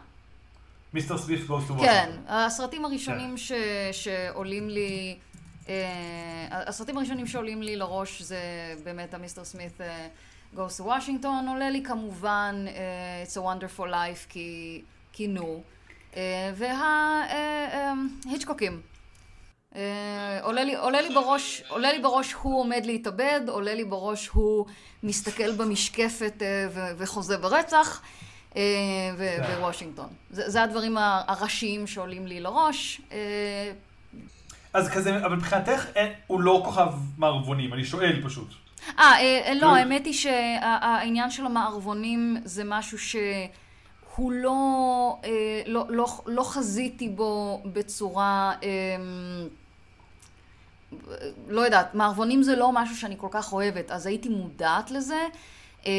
[0.93, 1.17] Mr.
[1.17, 3.51] Smith Goes to כן, הסרטים הראשונים ש...
[3.91, 5.17] שעולים לי...
[5.69, 5.75] אה,
[6.49, 8.39] הסרטים הראשונים שעולים לי לראש זה
[8.83, 9.81] באמת המיסטר סמית
[10.55, 14.81] Goes to Washington, עולה לי כמובן אה, It's a Wonderful Life כי,
[15.13, 15.63] כי נו,
[16.55, 18.81] וההיצ'קוקים.
[19.75, 24.27] אה, עולה לי, עולה, לי בראש, עולה לי בראש הוא עומד להתאבד, עולה לי בראש
[24.27, 24.65] הוא
[25.03, 28.01] מסתכל במשקפת אה, ו- וחוזה ברצח,
[28.55, 28.61] אה,
[29.17, 30.07] ו- ווושינגטון.
[30.31, 33.01] זה, זה הדברים הראשיים שעולים לי לראש.
[33.11, 33.71] אה,
[34.73, 35.85] אז כזה, אבל מבחינתך,
[36.27, 38.47] הוא לא כוכב מערבונים, אני שואל פשוט.
[38.99, 39.61] אה, אה, אה, לא.
[39.61, 44.57] לא, האמת היא שהעניין של המערבונים זה משהו שהוא לא,
[45.23, 48.69] אה, לא, לא, לא חזיתי בו בצורה, אה,
[51.47, 55.27] לא יודעת, מערבונים זה לא משהו שאני כל כך אוהבת, אז הייתי מודעת לזה.
[55.85, 55.91] אה,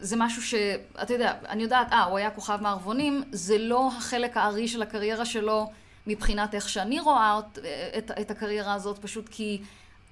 [0.00, 4.68] זה משהו שאתה יודע, אני יודעת, אה, הוא היה כוכב מערבונים, זה לא החלק הארי
[4.68, 5.70] של הקריירה שלו
[6.06, 7.58] מבחינת איך שאני רואה את,
[7.98, 9.60] את, את הקריירה הזאת, פשוט כי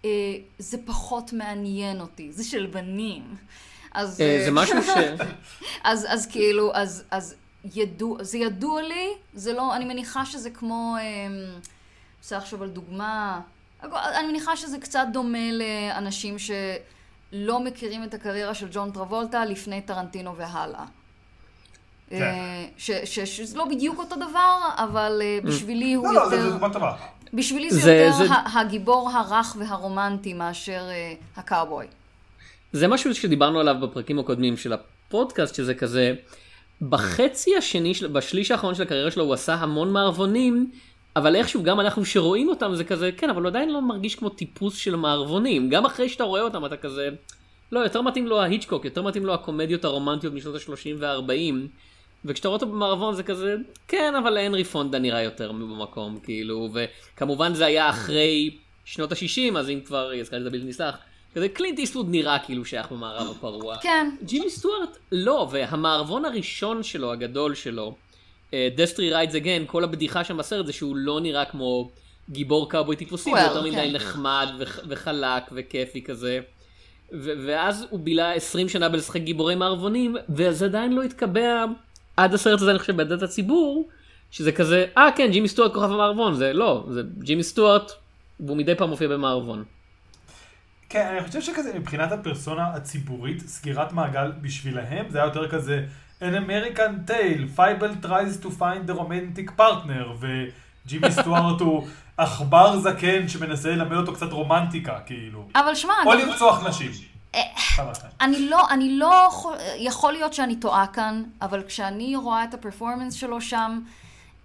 [0.05, 0.11] אה,
[0.59, 3.37] זה פחות מעניין אותי, זה של בנים.
[3.95, 4.89] אז, אה, אה, זה משהו ש...
[5.85, 7.35] אז, אז כאילו, אז, אז
[7.75, 11.61] ידוע, זה ידוע לי, זה לא, אני מניחה שזה כמו, אמ,
[12.19, 13.41] רוצה לחשוב על דוגמה,
[13.85, 20.37] אני מניחה שזה קצת דומה לאנשים שלא מכירים את הקריירה של ג'ון טרבולטה לפני טרנטינו
[20.37, 20.85] והלאה.
[22.11, 22.23] כן.
[22.23, 26.35] אה, ש- ש- שזה לא בדיוק אותו דבר, אבל אה, בשבילי הוא לא, לא, זה
[26.37, 26.47] יותר...
[26.49, 26.97] זה דוגמה טובה.
[27.35, 31.87] בשבילי זה, זה- יותר זה- הגיבור הרך והרומנטי מאשר אה, הקאובוי.
[32.73, 36.15] זה משהו שדיברנו עליו בפרקים הקודמים של הפודקאסט, שזה כזה,
[36.83, 40.71] בחצי השני, של, בשליש האחרון של הקריירה שלו הוא עשה המון מערבונים,
[41.17, 44.29] אבל איכשהו גם אנחנו שרואים אותם זה כזה, כן, אבל הוא עדיין לא מרגיש כמו
[44.29, 45.71] טיפוס של מערבונים.
[45.71, 47.09] גם אחרי שאתה רואה אותם אתה כזה,
[47.73, 51.55] לא, יותר מתאים לו ההיצ'קוק, יותר מתאים לו הקומדיות הרומנטיות משנות ה-30 וה-40.
[52.25, 53.57] וכשאתה רואה אותו במערבון זה כזה,
[53.89, 59.71] כן, אבל הנרי פונדה נראה יותר במקום, כאילו, וכמובן זה היה אחרי שנות ה-60, אז
[59.71, 60.97] אם כבר, הזכרתי את הבלתי נסלח,
[61.35, 63.77] כזה קלינט איסטווד נראה כאילו שייך במערב הפרוע.
[63.77, 67.95] כן, ג'ימי סטוארט לא, והמערבון הראשון שלו, הגדול שלו,
[68.77, 71.91] Destry Rides Again, כל הבדיחה שם בסרט זה שהוא לא נראה כמו
[72.31, 73.93] גיבור קאובוי טיפוסי, הוא well, יותר מדי כן.
[73.93, 76.41] נחמד וח- וחלק וכיפי כזה.
[77.13, 81.65] ו- ואז הוא בילה 20 שנה בלשחק גיבורי מערבונים, וזה עדיין לא התקבע
[82.17, 83.89] עד הסרט הזה, אני חושב, בדעת הציבור,
[84.31, 87.93] שזה כזה, אה כן, ג'ימי סטוארט כוכב המערבון, זה לא, זה ג'ימי סטוארט,
[88.41, 89.65] והוא מדי פעם מופיע במערבון.
[90.89, 95.85] כן, אני חושב שכזה מבחינת הפרסונה הציבורית, סגירת מעגל בשבילהם, זה היה יותר כזה
[96.23, 103.29] an American tale, Fievel tries to find the romantic partner, וג'ימי סטוארט הוא עכבר זקן
[103.29, 105.49] שמנסה ללמד אותו קצת רומנטיקה, כאילו.
[105.57, 106.91] אבל שמע, או גם- לרצוח נשים.
[107.79, 108.13] מהשניים.
[108.21, 113.15] אני לא, אני לא, יכול- יכול להיות שאני טועה כאן, אבל כשאני רואה את הפרפורמנס
[113.15, 113.81] שלו שם,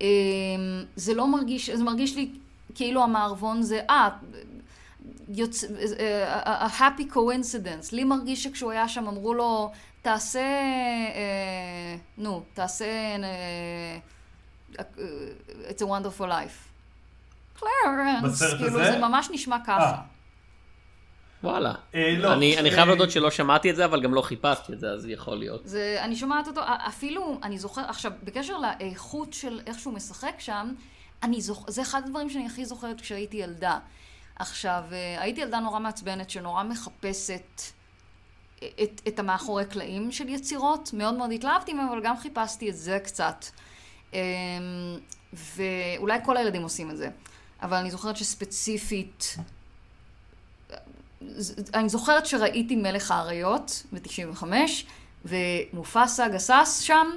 [0.02, 0.08] אמ,
[0.96, 2.30] זה לא מרגיש, זה מרגיש לי
[2.76, 4.10] כאילו המערבון זה, אה,
[5.30, 5.64] יוצ...
[6.00, 7.90] אה, a happy coincidence.
[7.92, 12.86] לי מרגיש שכשהוא היה שם אמרו לו, תעשה, אה, נו, תעשה
[13.24, 13.98] אה,
[15.70, 16.68] It's a wonderful life.
[17.60, 18.92] קלרנס, כאילו הזה?
[18.92, 19.92] זה ממש נשמע ככה.
[19.92, 20.02] אה.
[21.44, 21.74] וואלה.
[21.96, 24.74] אה, לא, אני, אני אה, חייב להודות שלא שמעתי את זה, אבל גם לא חיפשתי
[24.74, 25.62] את זה, אז יכול להיות.
[25.66, 30.74] זה, אני שומעת אותו, אפילו, אני זוכר, עכשיו, בקשר לאיכות של איך שהוא משחק שם,
[31.24, 31.66] אני זוכ...
[31.68, 33.80] זה אחד הדברים שאני הכי זוכרת כשהייתי ילדה.
[34.40, 37.62] עכשיו, אה, הייתי ילדה נורא מעצבנת, שנורא מחפשת
[38.60, 40.90] את, את המאחורי קלעים של יצירות.
[40.94, 43.46] מאוד מאוד התלהבתי מהם, אבל גם חיפשתי את זה קצת.
[44.14, 44.20] אמ,
[45.34, 47.10] ואולי כל הילדים עושים את זה.
[47.62, 49.38] אבל אני זוכרת שספציפית,
[51.74, 54.44] אני זוכרת שראיתי מלך האריות ב-95,
[55.26, 57.08] ומופסה גסס שם,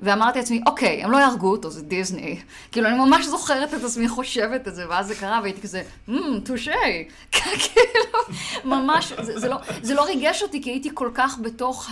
[0.00, 2.40] ואמרתי לעצמי, אוקיי, הם לא יהרגו אותו, זה דיסני.
[2.72, 6.40] כאילו, אני ממש זוכרת את עצמי חושבת את זה, ואז זה קרה, והייתי כזה, אמ,
[6.44, 6.70] טושי.
[7.32, 8.18] כאילו,
[8.64, 9.12] ממש,
[9.48, 11.90] לא, זה לא ריגש אותי, כי הייתי כל כך בתוך.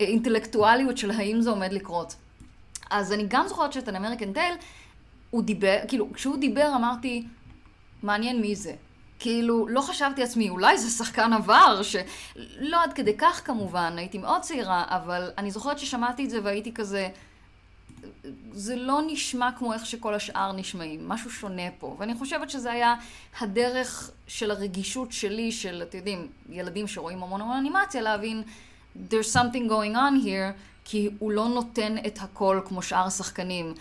[0.00, 2.14] האינטלקטואליות של האם זה עומד לקרות.
[2.90, 4.64] אז אני גם זוכרת שאת an American Tale,
[5.30, 7.24] הוא דיבר, כאילו, כשהוא דיבר אמרתי,
[8.02, 8.72] מעניין מי זה.
[9.18, 14.40] כאילו, לא חשבתי לעצמי, אולי זה שחקן עבר, שלא עד כדי כך כמובן, הייתי מאוד
[14.40, 17.08] צעירה, אבל אני זוכרת ששמעתי את זה והייתי כזה,
[18.52, 21.96] זה לא נשמע כמו איך שכל השאר נשמעים, משהו שונה פה.
[21.98, 22.94] ואני חושבת שזה היה
[23.40, 28.42] הדרך של הרגישות שלי, של, אתם יודעים, ילדים שרואים המון המון אנימציה, להבין,
[29.10, 30.52] there's something going on here,
[30.84, 33.74] כי הוא לא נותן את הכל כמו שאר השחקנים.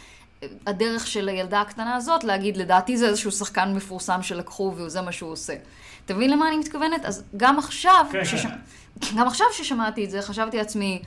[0.67, 5.31] הדרך של הילדה הקטנה הזאת להגיד, לדעתי זה איזשהו שחקן מפורסם שלקחו וזה מה שהוא
[5.31, 5.53] עושה.
[6.05, 7.05] אתה מבין למה אני מתכוונת?
[7.05, 8.45] אז גם עכשיו, כן, שש...
[8.45, 8.49] כן.
[9.17, 11.01] גם עכשיו ששמעתי את זה, חשבתי לעצמי,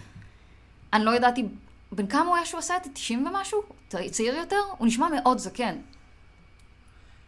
[0.92, 1.44] אני לא ידעתי,
[1.92, 2.90] בן כמה הוא היה שהוא עשה את זה?
[2.94, 3.62] 90 ומשהו?
[4.10, 4.56] צעיר יותר?
[4.78, 5.76] הוא נשמע מאוד זקן.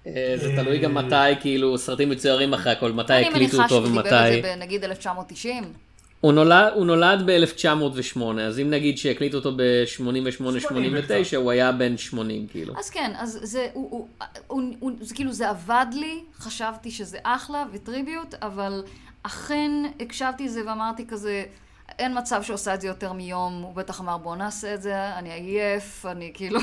[0.07, 3.75] אה, זה תלוי גם מתי, כאילו, סרטים מצוירים אחרי הכל, מתי אני הקליטו מניחה אותו
[3.75, 4.43] שהוא דיבר את ומתי.
[4.43, 5.73] זה בנגיד 1990.
[6.21, 12.47] הוא נולד, הוא נולד ב-1908, אז אם נגיד שהקליטו אותו ב-88-89, הוא היה בן 80,
[12.47, 12.75] כאילו.
[12.79, 14.09] אז כן, אז זה, הוא, הוא,
[14.47, 18.85] הוא, הוא, זה כאילו זה עבד לי, חשבתי שזה אחלה וטריביוט, אבל
[19.23, 21.45] אכן הקשבתי לזה ואמרתי כזה,
[21.99, 25.33] אין מצב שעושה את זה יותר מיום, הוא בטח אמר בוא נעשה את זה, אני
[25.33, 26.61] עייף, אני כאילו...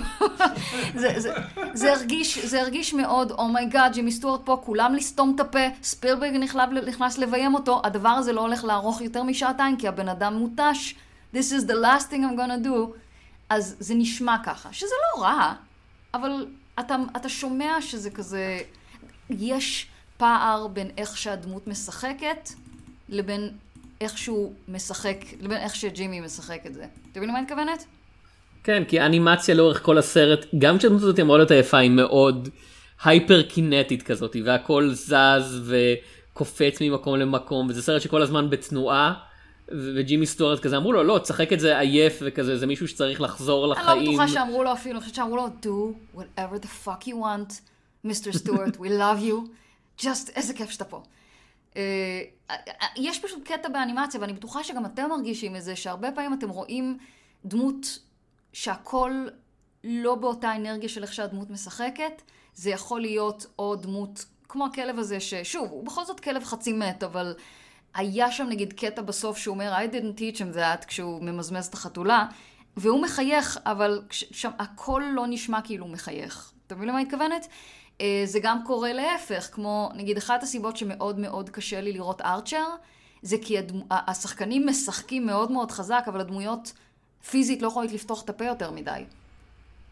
[1.01, 1.33] זה, זה,
[1.73, 5.59] זה, הרגיש, זה הרגיש מאוד, oh my god, ג'ימי סטוארט פה, כולם לסתום את הפה,
[5.83, 6.35] ספילברג
[6.87, 10.95] נכנס לביים אותו, הדבר הזה לא הולך לארוך יותר משעתיים, כי הבן אדם מותש,
[11.33, 12.97] this is the last thing I'm gonna do,
[13.49, 15.53] אז זה נשמע ככה, שזה לא רע,
[16.13, 16.47] אבל
[16.79, 18.59] אתה, אתה שומע שזה כזה,
[19.29, 22.49] יש פער בין איך שהדמות משחקת
[23.09, 23.51] לבין
[24.01, 26.85] איך שהוא משחק, לבין איך שג'ימי משחק את זה.
[27.11, 27.85] אתה מבין למה אני מתכוונת?
[28.63, 32.49] כן, כי האנימציה לאורך כל הסרט, גם כשהדמות הזאת אמורה להיות היפה, היא מאוד
[33.03, 35.71] הייפר קינטית כזאת, והכל זז
[36.33, 39.13] וקופץ ממקום למקום, וזה סרט שכל הזמן בתנועה,
[39.71, 43.65] וג'ימי סטוארט כזה אמרו לו, לא, תשחק את זה עייף וכזה, זה מישהו שצריך לחזור
[43.65, 44.11] אני לא לחיים.
[44.11, 47.53] בטוחה שאמרו לו אפילו, אני חושבת שאמרו לו, do whatever the fuck you want,
[48.05, 48.37] Mr.
[48.37, 49.49] Stewart, we love you,
[50.03, 51.03] just איזה כיף שאתה פה.
[51.77, 52.55] אה, אה,
[52.95, 56.97] יש פשוט קטע באנימציה, ואני בטוחה שגם אתם מרגישים את זה, שהרבה פעמים אתם רואים
[57.45, 57.99] דמות
[58.53, 59.27] שהכל
[59.83, 62.21] לא באותה אנרגיה של איך שהדמות משחקת.
[62.55, 67.03] זה יכול להיות או דמות כמו הכלב הזה, ששוב, הוא בכל זאת כלב חצי מת,
[67.03, 67.35] אבל
[67.93, 71.73] היה שם נגיד קטע בסוף שהוא אומר, I didn't teach him that, כשהוא ממזמז את
[71.73, 72.25] החתולה,
[72.77, 76.51] והוא מחייך, אבל שם הכל לא נשמע כאילו הוא מחייך.
[76.67, 77.47] אתה מבין למה אני מתכוונת?
[78.25, 82.65] זה גם קורה להפך, כמו נגיד אחת הסיבות שמאוד מאוד קשה לי לראות ארצ'ר,
[83.21, 86.73] זה כי הדמו, השחקנים משחקים מאוד מאוד חזק, אבל הדמויות
[87.29, 89.05] פיזית לא יכולות לפתוח את הפה יותר מדי.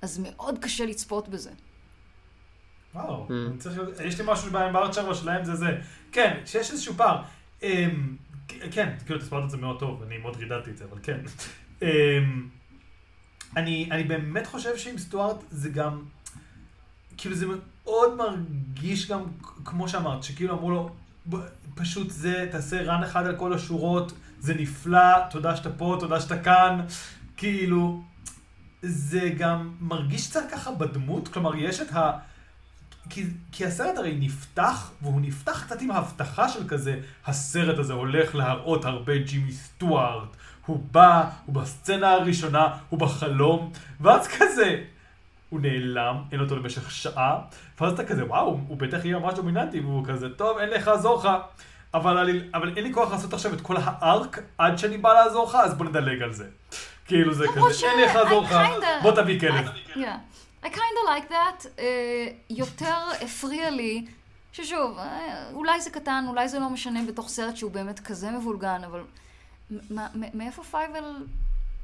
[0.01, 1.51] אז מאוד קשה לצפות בזה.
[2.95, 5.77] וואו, אני צריך יש לי משהו בעיה עם בארצ'ר, אבל שלהם זה זה.
[6.11, 7.23] כן, שיש איזשהו פער.
[7.63, 8.15] אמ,
[8.71, 11.19] כן, כאילו, אתה הסברת את זה מאוד טוב, אני מאוד רידדתי את זה, אבל כן.
[11.81, 12.47] אמ,
[13.57, 16.03] אני אני באמת חושב שעם סטוארט זה גם,
[17.17, 17.45] כאילו זה
[17.85, 19.21] מאוד מרגיש גם,
[19.65, 20.89] כמו שאמרת, שכאילו אמרו לו,
[21.29, 26.21] "ב- פשוט זה, תעשה רן אחד על כל השורות, זה נפלא, תודה שאתה פה, תודה
[26.21, 26.81] שאתה כאן,
[27.37, 28.03] כאילו,
[28.81, 32.11] זה גם מרגיש קצת ככה בדמות, כלומר, יש את ה...
[33.09, 38.35] כי, כי הסרט הרי נפתח, והוא נפתח קצת עם ההבטחה של כזה, הסרט הזה הולך
[38.35, 40.29] להראות הרבה ג'ימי סטוארט.
[40.65, 43.71] הוא בא, הוא בסצנה הראשונה, הוא בחלום,
[44.01, 44.83] ואז כזה,
[45.53, 47.39] הוא נעלם, אין אותו למשך שעה,
[47.81, 51.17] ואז אתה כזה, וואו, הוא בטח יהיה ממש דומיננטי, והוא כזה, טוב, אין לך לעזור
[51.19, 51.29] לך.
[51.93, 55.47] אבל, אני, אבל אין לי כוח לעשות עכשיו את כל הארק עד שאני בא לעזור
[55.49, 56.45] לך, אז בוא נדלג על זה.
[57.05, 59.67] כאילו זה כזה, אין לי איך ש- לעזור I לך, kinda- בוא תביא כלב.
[59.93, 59.99] Yeah.
[60.63, 60.69] I kind
[61.03, 61.65] of like that.
[61.65, 61.79] Uh,
[62.49, 64.05] יותר הפריע לי,
[64.51, 68.81] ששוב, אה, אולי זה קטן, אולי זה לא משנה בתוך סרט שהוא באמת כזה מבולגן,
[68.85, 69.01] אבל
[69.71, 71.03] מ- מ- מאיפה פייבל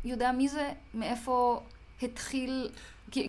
[0.06, 0.70] יודע מי זה?
[0.94, 1.62] מאיפה
[2.02, 2.70] התחיל...
[3.12, 3.28] כי-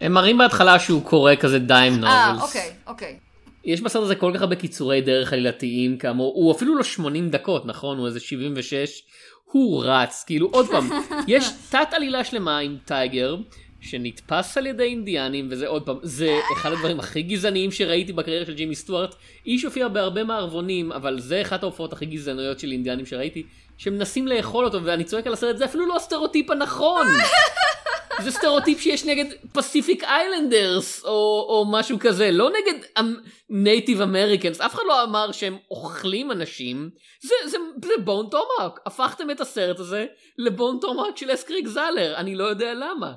[0.00, 2.48] הם מראים בהתחלה שהוא קורא כזה dime אה, novels.
[2.48, 3.16] אוקיי, אוקיי.
[3.64, 7.66] יש בסרט הזה כל כך הרבה קיצורי דרך עלילתיים כאמור, הוא אפילו לא 80 דקות,
[7.66, 7.98] נכון?
[7.98, 9.02] הוא איזה 76.
[9.44, 10.90] הוא רץ, כאילו עוד פעם,
[11.28, 13.36] יש תת עלילה שלמה עם טייגר,
[13.80, 18.54] שנתפס על ידי אינדיאנים, וזה עוד פעם, זה אחד הדברים הכי גזעניים שראיתי בקריירה של
[18.54, 19.14] ג'ימי סטוארט.
[19.46, 23.42] האיש הופיע בהרבה מערבונים, אבל זה אחת ההופעות הכי גזעניות של אינדיאנים שראיתי,
[23.78, 27.06] שמנסים לאכול אותו, ואני צועק על הסרט, זה אפילו לא הסטריאוטיפ הנכון!
[28.22, 33.04] זה סטריאוטיפ שיש נגד Pacific Islanders או, או משהו כזה, לא נגד
[33.50, 36.90] Native Americans, אף אחד לא אמר שהם אוכלים אנשים,
[37.22, 40.06] זה, זה, זה Bone Tomahawk, הפכתם את הסרט הזה
[40.38, 43.12] ל Bone Tomahawk של אס קרייג זאלר, אני לא יודע למה.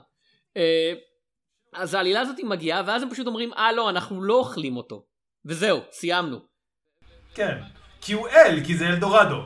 [0.57, 0.93] אה,
[1.73, 5.05] אז העלילה הזאת מגיעה, ואז הם פשוט אומרים, אה לא, אנחנו לא אוכלים אותו.
[5.45, 6.39] וזהו, סיימנו.
[7.35, 7.57] כן,
[8.01, 9.41] כי הוא אל, כי זה אלדורדו.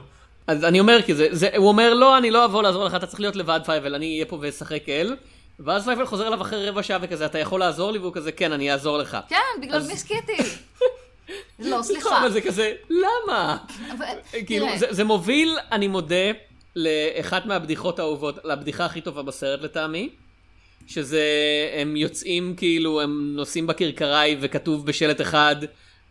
[0.48, 3.08] אז אני אומר, כי זה, זה, הוא אומר, לא, אני לא אבוא לעזור לך, אתה
[3.08, 5.15] צריך להיות לבד פייבל, אני אהיה פה ואשחק אל.
[5.60, 8.00] ואז פייבל חוזר אליו אחרי רבע שעה וכזה, אתה יכול לעזור לי?
[8.00, 9.17] והוא כזה, כן, אני אעזור לך.
[9.30, 10.38] כן, בגלל אז- מיסקיטי.
[11.60, 12.20] לא, סליחה.
[12.22, 13.58] אבל זה כזה, למה?
[14.46, 16.15] כאילו, זה, זה מוביל, אני מודה,
[16.76, 20.10] לאחת מהבדיחות האהובות, לבדיחה הכי טובה בסרט לטעמי,
[20.88, 21.22] שזה,
[21.74, 25.56] הם יוצאים כאילו, הם נוסעים בכרכראי וכתוב בשלט אחד,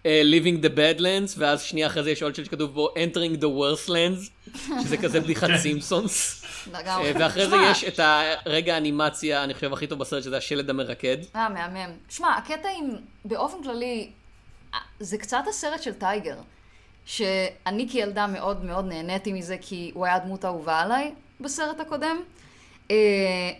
[0.03, 3.45] uh, Living the Badlands, ואז שנייה אחרי זה יש עוד שלט שכתוב בו Entering the
[3.45, 4.51] Worst Lands,
[4.83, 6.47] שזה כזה בדיחת סימפסונס.
[6.73, 7.07] לגמרי.
[7.07, 8.01] אה, ואחרי זה יש את
[8.47, 11.17] הרגע האנימציה, אני חושב, הכי טוב בסרט, שזה השלד המרקד.
[11.37, 11.93] אה, מהמם.
[12.09, 12.91] שמע, הקטע עם,
[13.25, 14.11] באופן כללי,
[14.75, 16.37] אה, זה קצת הסרט של טייגר,
[17.07, 22.17] שאני כילדה מאוד מאוד נהניתי מזה, כי הוא היה הדמות האהובה עליי בסרט הקודם.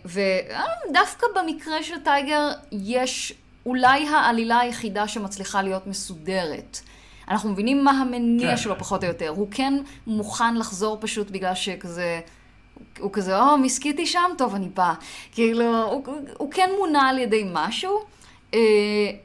[0.05, 3.33] ודווקא במקרה של טייגר, יש
[3.67, 6.79] אולי העלילה היחידה שמצליחה להיות מסודרת.
[7.27, 8.57] אנחנו מבינים מה המניע כן.
[8.57, 9.29] שלו פחות או יותר.
[9.29, 9.73] הוא כן
[10.07, 12.19] מוכן לחזור פשוט בגלל שכזה...
[12.99, 14.31] הוא כזה, או, מסכיתי שם?
[14.37, 14.93] טוב, אני בא.
[15.31, 17.99] כאילו, הוא, הוא, הוא כן מונע על ידי משהו.
[18.51, 18.55] Uh,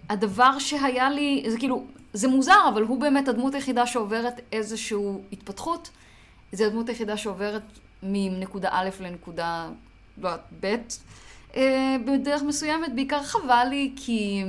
[0.09, 4.98] הדבר שהיה לי, זה כאילו, זה מוזר, אבל הוא באמת הדמות היחידה שעוברת איזושהי
[5.33, 5.90] התפתחות.
[6.52, 7.62] זה הדמות היחידה שעוברת
[8.02, 9.68] מנקודה א' לנקודה,
[10.22, 10.76] לא ב',
[12.07, 12.95] בדרך מסוימת.
[12.95, 14.45] בעיקר חבל לי, כי...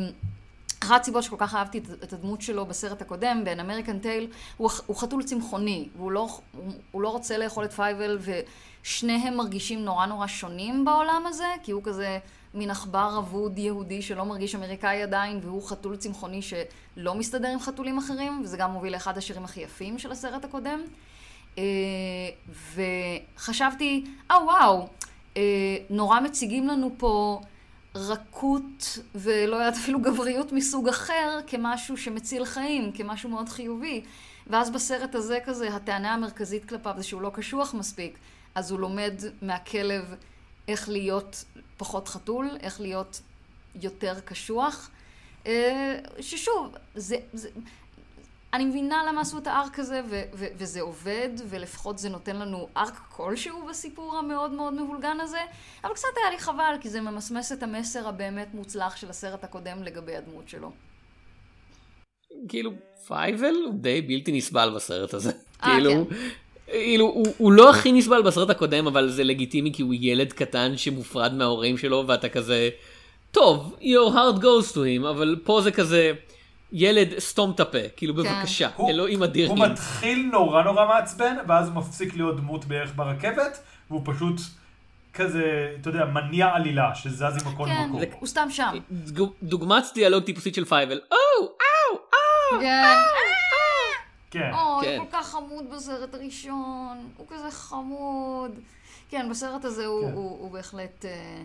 [0.84, 4.96] אחת הסיבות שכל כך אהבתי את- הדמות שלו בסרט הקודם, באן American Tail, הוא, הוא
[4.98, 6.20] חתול צמחוני, והוא לא,
[6.52, 8.20] הוא, הוא לא רוצה לאכול את פייבל,
[8.84, 12.20] ושניהם מרגישים נורא נורא שונים בעולם הזה, כי הוא כזה
[12.54, 17.98] מין עכבר אבוד יהודי שלא מרגיש אמריקאי עדיין, והוא חתול צמחוני שלא מסתדר עם חתולים
[17.98, 20.82] אחרים, וזה גם מוביל לאחד השירים הכי יפים של הסרט הקודם.
[21.58, 21.64] אה,
[23.36, 24.86] וחשבתי, אה וואו, אה,
[25.90, 27.42] נורא מציגים לנו פה
[27.96, 34.04] רכות ולא יודעת אפילו גבריות מסוג אחר כמשהו שמציל חיים, כמשהו מאוד חיובי.
[34.48, 38.18] ואז בסרט הזה כזה, הטענה המרכזית כלפיו זה שהוא לא קשוח מספיק,
[38.56, 40.16] אז הוא לומד מהכלב
[40.68, 41.46] איך להיות
[41.78, 43.22] פחות חתול, איך להיות
[43.82, 44.90] יותר קשוח.
[45.48, 47.50] אה, ששוב, זה, זה,
[48.54, 52.68] אני מבינה למה עשו את הארק הזה, ו- ו- וזה עובד, ולפחות זה נותן לנו
[52.78, 55.38] ארק כלשהו בסיפור המאוד מאוד מבולגן הזה,
[55.84, 59.84] אבל קצת היה לי חבל, כי זה ממסמס את המסר הבאמת מוצלח של הסרט הקודם
[59.84, 60.72] לגבי הדמות שלו.
[62.48, 62.72] כאילו,
[63.08, 65.32] פייבל הוא די בלתי נסבל בסרט הזה.
[65.64, 66.16] אה, כאילו, כן.
[66.66, 70.78] כאילו, הוא, הוא לא הכי נסבל בסרט הקודם, אבל זה לגיטימי כי הוא ילד קטן
[70.78, 72.70] שמופרד מההורים שלו, ואתה כזה,
[73.32, 76.12] טוב, your heart goes to him, אבל פה זה כזה,
[76.76, 79.50] ילד, סתום את הפה, כאילו, בבקשה, הוא- אלוהים אדיר.
[79.50, 83.60] הוא מתחיל נורא נורא מעצבן, ואז הוא מפסיק להיות דמות בערך ברכבת,
[83.90, 84.36] והוא פשוט
[85.14, 85.44] כזה,
[85.82, 88.02] אתה יודע, מניע עלילה, שזז עם הכל כן, מקום.
[88.20, 88.78] הוא סתם שם.
[88.92, 91.50] דוג- דוגמת דיאלוג טיפוסית של פייבל, או, או,
[91.98, 92.60] או.
[92.62, 92.84] כן.
[94.32, 94.52] כן.
[94.54, 94.98] אוי, כן.
[95.00, 98.52] הוא כל כך חמוד בסרט הראשון, הוא כזה חמוד.
[99.10, 100.14] כן, בסרט הזה הוא, כן.
[100.14, 101.06] הוא, הוא בהחלט...
[101.06, 101.42] אה,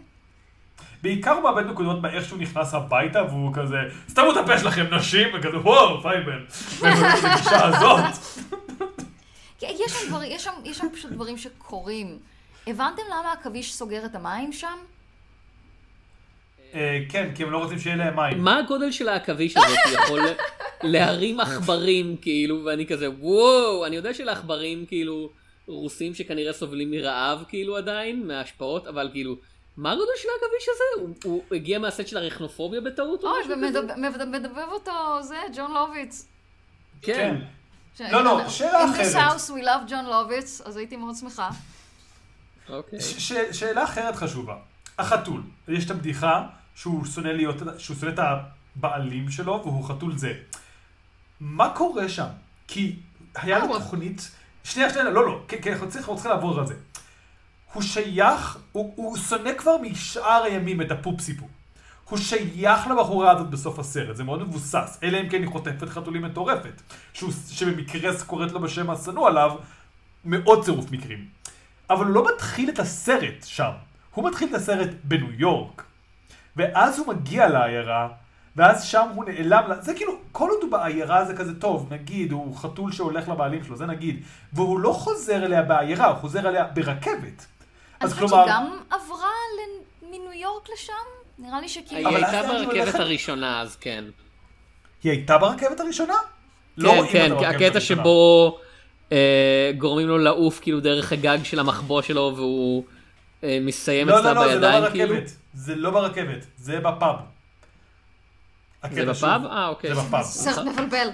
[1.02, 3.76] בעיקר הוא מאבד נקודות באיך שהוא נכנס הביתה, והוא כזה,
[4.08, 6.44] סתמו את הפה שלכם נשים, וכזה, וואו, פייבל.
[6.80, 8.04] ובגישה הזאת.
[9.62, 12.18] יש שם, דבר, יש, שם, יש שם פשוט דברים שקורים.
[12.66, 14.78] הבנתם למה עכביש סוגר את המים שם?
[16.74, 18.44] אה, כן, כי הם לא רוצים שיהיה להם מים.
[18.44, 20.20] מה הגודל של העכביש הזה שיכול
[20.82, 25.30] להרים עכברים, כאילו, ואני כזה, וואו, אני יודע שלעכברים, כאילו,
[25.66, 29.36] רוסים שכנראה סובלים מרעב, כאילו, עדיין, מההשפעות, אבל כאילו,
[29.78, 31.02] מה הגודל של העכביש הזה?
[31.24, 33.54] הוא, הוא הגיע מהסט של הרכנופוביה בטעות או אוי?
[34.20, 36.26] ומדבב אותו זה, ג'ון לוביץ.
[37.02, 37.36] כן.
[37.98, 39.36] ש- לא, לא, שאלה In this אחרת.
[39.36, 41.50] house we love John לוביץ, אז הייתי מאוד שמחה.
[42.68, 43.00] אוקיי.
[43.00, 44.56] ש- ש- שאלה אחרת חשובה.
[44.98, 48.18] החתול, יש את הבדיחה שהוא שונא להיות, שהוא שונא את
[48.76, 50.32] הבעלים שלו והוא חתול זה.
[51.40, 52.26] מה קורה שם?
[52.68, 52.96] כי
[53.34, 54.30] היה לו אה, תוכנית,
[54.64, 56.74] שנייה, שנייה, לא, לא, כי אנחנו צריכים לעבור על זה.
[57.72, 61.46] הוא שייך, הוא, הוא שונא כבר משאר הימים את הפופסיפו.
[62.08, 66.22] הוא שייך לבחורה הזאת בסוף הסרט, זה מאוד מבוסס, אלא אם כן היא חוטפת חתולים
[66.22, 69.50] מטורפת, שהוא, שבמקרה קוראת לו בשם השנוא עליו,
[70.24, 71.26] מאוד צירוף מקרים.
[71.90, 73.70] אבל הוא לא מתחיל את הסרט שם,
[74.14, 75.84] הוא מתחיל את הסרט בניו יורק.
[76.56, 78.08] ואז הוא מגיע לעיירה,
[78.56, 82.32] ואז שם הוא נעלם, לה- זה כאילו, כל עוד הוא בעיירה זה כזה טוב, נגיד,
[82.32, 84.22] הוא חתול שהולך לבעלים שלו, זה נגיד,
[84.52, 87.46] והוא לא חוזר אליה בעיירה, הוא חוזר אליה ברכבת.
[88.00, 89.28] אני אז חושבת כלומר, שגם עברה
[90.02, 90.92] מניו יורק לשם?
[91.38, 92.08] נראה לי שכאילו...
[92.10, 92.94] היא הייתה ברכבת?
[92.94, 94.04] הראשונה, אז כן.
[95.02, 96.14] היא הייתה ברכבת הראשונה?
[96.78, 97.80] לא כן, רואים כן, הקטע.
[97.80, 98.58] שבו
[99.12, 102.84] אה, גורמים לו לעוף כאילו דרך הגג של המחבוא שלו והוא
[103.44, 105.14] אה, מסיים לא, אצלה לא, לא, זה לא בידיים כאילו.
[105.14, 107.16] ברכבת, זה לא ברכבת, זה בפאב.
[108.90, 109.44] זה בפאב?
[109.46, 109.94] אה, אוקיי.
[109.94, 110.22] זה בפאב.
[110.24, 111.08] סרט מבלבל.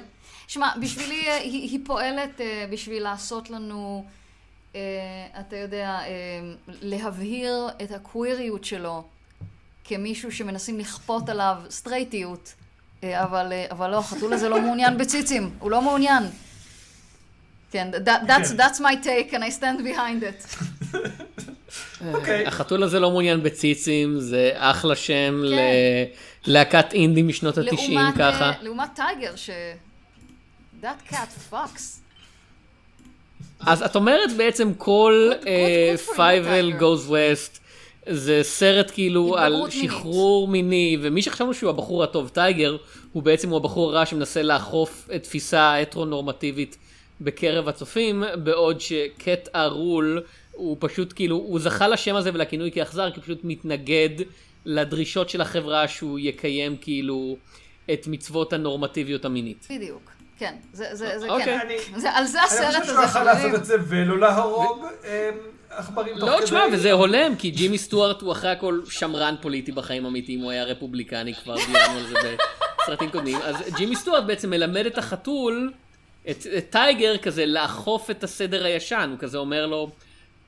[0.49, 2.41] שמע, בשבילי אה, היא, פועלת
[2.72, 4.05] בשביל לעשות לנו
[5.41, 6.14] אתה יודע, אה,
[6.66, 9.05] להבהיר את הקוויריות שלו
[9.85, 12.55] כמישהו שמנסים לכפות עליו סטרייטיות,
[13.05, 16.22] אה, אבל, אה, אבל לא, החתול הזה לא מעוניין בציצים, הוא לא מעוניין.
[17.70, 18.61] כן, that, that's, כן.
[18.61, 20.64] that's my take and I stand behind it.
[22.14, 22.47] אוקיי.
[22.47, 25.59] החתול הזה לא מעוניין בציצים, זה אחלה שם כן.
[26.47, 28.51] ללהקת אינדי משנות התשעים ככה.
[28.51, 29.51] אה, לעומת טייגר, ש...
[30.83, 32.04] that cat fucks.
[33.67, 35.31] אז את אומרת בעצם כל
[36.16, 37.59] פייבל Goes West
[38.09, 39.91] זה סרט כאילו על מיניות.
[39.91, 42.77] שחרור מיני, ומי שחשבנו שהוא הבחור הטוב, טייגר,
[43.12, 46.79] הוא בעצם הוא הבחור הרע שמנסה לאכוף את התפיסה ההטרונורמטיבית
[47.21, 49.74] בקרב הצופים, בעוד שקאט ר.
[49.74, 50.22] וואול
[50.53, 54.09] הוא פשוט כאילו, הוא זכה לשם הזה ולכינוי כאכזר, כי הוא פשוט מתנגד
[54.65, 57.37] לדרישות של החברה שהוא יקיים כאילו
[57.93, 59.69] את מצוות הנורמטיביות המינית.
[59.71, 60.14] בדיוק.
[60.45, 61.45] כן, זה, זה, זה אוקיי.
[61.45, 61.59] כן.
[61.66, 63.55] אני- זה, על זה אני הסרט חושב הזה, שהוא יכול לעשות חברים.
[63.55, 65.11] את זה ולא להרוג אמ,
[65.70, 66.45] עכברים תוך לא, כדי.
[66.45, 70.64] תשמע, וזה הולם, כי ג'ימי סטוארט הוא אחרי הכל שמרן פוליטי בחיים אמיתיים, הוא היה
[70.64, 72.36] רפובליקני, כבר דיברנו על זה
[72.82, 73.38] בסרטים קודמים.
[73.45, 75.72] אז ג'ימי סטוארט בעצם מלמד את החתול,
[76.30, 79.90] את, את טייגר, כזה לאכוף את הסדר הישן, הוא כזה אומר לו,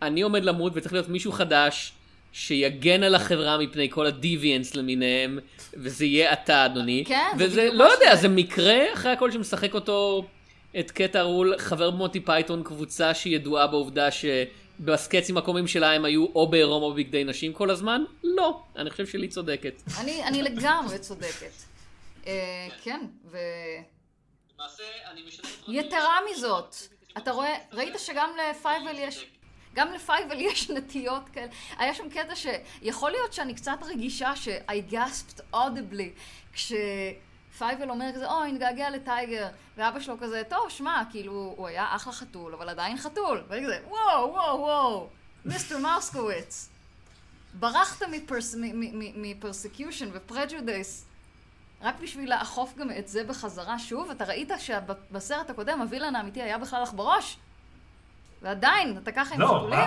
[0.02, 1.92] אני עומד למות וצריך להיות מישהו חדש.
[2.36, 5.38] שיגן על החברה מפני כל ה deviance למיניהם,
[5.74, 7.04] וזה יהיה אתה, אדוני.
[7.06, 8.16] כן, זה וזה, בדיוק לא יודע.
[8.16, 10.26] זה מקרה אחרי הכל שמשחק אותו
[10.78, 11.31] את קאט ר.
[11.31, 16.94] וואול, חבר במונטי פייתון, קבוצה שידועה בעובדה שבסקצ'ים הקומיים שלה הם היו או בעירום או
[16.94, 18.04] בגדי נשים כל הזמן?
[18.24, 18.60] לא.
[18.76, 19.82] אני חושב שאני צודקת.
[20.00, 21.52] אני, אני לגמרי צודקת.
[22.26, 22.32] אה,
[22.82, 23.38] כן, ו...
[25.68, 26.76] יתרה מזאת,
[27.18, 29.26] אתה רואה, ראית שגם לפייבל יש...
[29.76, 31.48] גם לפייבל יש נטיות כאלה.
[31.78, 36.20] היה שם קטע שיכול להיות שאני קצת רגישה ש- I gasped audibly
[36.52, 39.48] כשפייבל אומר כזה, אוי, נתגעגע לטייגר.
[39.76, 43.42] ואבא שלו כזה, טוב, שמע, כאילו, הוא היה אחלה חתול, אבל עדיין חתול.
[43.48, 45.08] ואני כזה, וואו, וואו, וואו,
[45.44, 45.78] Mr.
[45.78, 46.68] מאוסקוויץ.
[47.54, 48.02] ברחת
[49.14, 51.06] מ persecution ו prejudice
[51.82, 54.10] רק בשביל לאכוף גם את זה בחזרה שוב.
[54.10, 57.38] אתה ראית שבסרט הקודם הווילן האמיתי היה בכלל לך בראש?
[58.42, 59.78] ועדיין, אתה ככה עם לא, חתולים?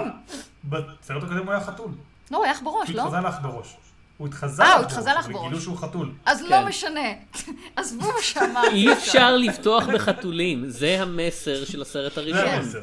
[0.64, 0.80] מה?
[1.00, 1.91] בסרט הקודם הוא היה חתול.
[2.32, 3.02] לא, הוא היה לך בראש, הוא לא?
[3.02, 3.78] התחזה לך בראש.
[4.18, 5.64] הוא התחזה אה, לך הוא התחזה וגילו בראש.
[5.64, 6.12] שהוא חתול.
[6.26, 6.45] אז כן.
[6.50, 7.10] לא משנה.
[7.76, 8.68] עזבו מה שאמרתי.
[8.76, 8.93] אי.
[8.93, 12.47] אפשר לבטוח בחתולים, זה המסר של הסרט זה הראשון.
[12.47, 12.82] המסר.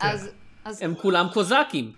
[0.00, 0.28] אז,
[0.64, 1.92] אז הם כולם קוזקים.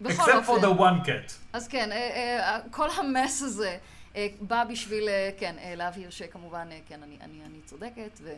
[0.00, 0.64] בכל except for אופן.
[0.66, 1.32] the one cat.
[1.52, 3.78] אז כן, אה, אה, כל המס הזה
[4.16, 8.32] אה, בא בשביל, אה, כן, אה, להבהיר שכמובן, אה, כן, אני, אני, אני צודקת, ו,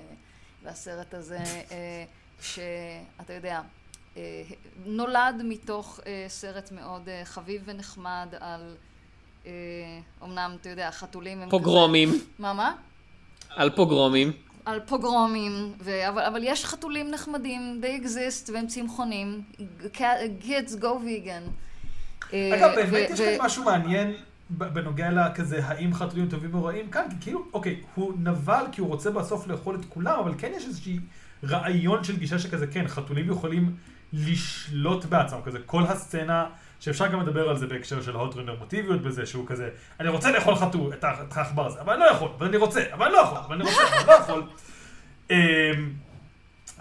[0.64, 1.38] והסרט הזה,
[1.70, 2.04] אה,
[2.42, 3.60] שאתה יודע, אה,
[4.86, 8.74] נולד מתוך אה, סרט מאוד אה, חביב ונחמד על,
[9.46, 9.52] אה,
[10.24, 12.08] אמנם, אתה יודע, חתולים הם פוגרומים.
[12.08, 12.18] כזה...
[12.38, 12.74] מה, מה?
[13.56, 14.32] על פוגרומים.
[14.64, 16.08] על פוגרומים, ו...
[16.08, 19.42] אבל, אבל יש חתולים נחמדים, they exist, והם צמחונים.
[20.42, 21.50] kids go vegan.
[22.32, 24.14] אה, אגב, ו- באמת יש ו- כאן משהו מעניין
[24.50, 28.88] בנוגע לכזה, האם חתולים טובים או רעים כאן, כי כאילו, אוקיי, הוא נבל כי הוא
[28.88, 30.98] רוצה בסוף לאכול את כולם, אבל כן יש איזושהי
[31.44, 33.76] רעיון של גישה שכזה, כן, חתולים יכולים
[34.12, 36.46] לשלוט בעצמם, כזה, כל הסצנה,
[36.80, 39.68] שאפשר גם לדבר על זה בהקשר של הוטרונורמטיביות בזה, שהוא כזה,
[40.00, 41.04] אני רוצה לאכול חתול, את
[41.36, 43.64] העכבר הזה, אבל אני לא יכול, אבל אני רוצה, אבל אני לא יכול, אבל אני
[43.64, 44.42] רוצה, אבל אני לא יכול.
[45.30, 45.36] אמ,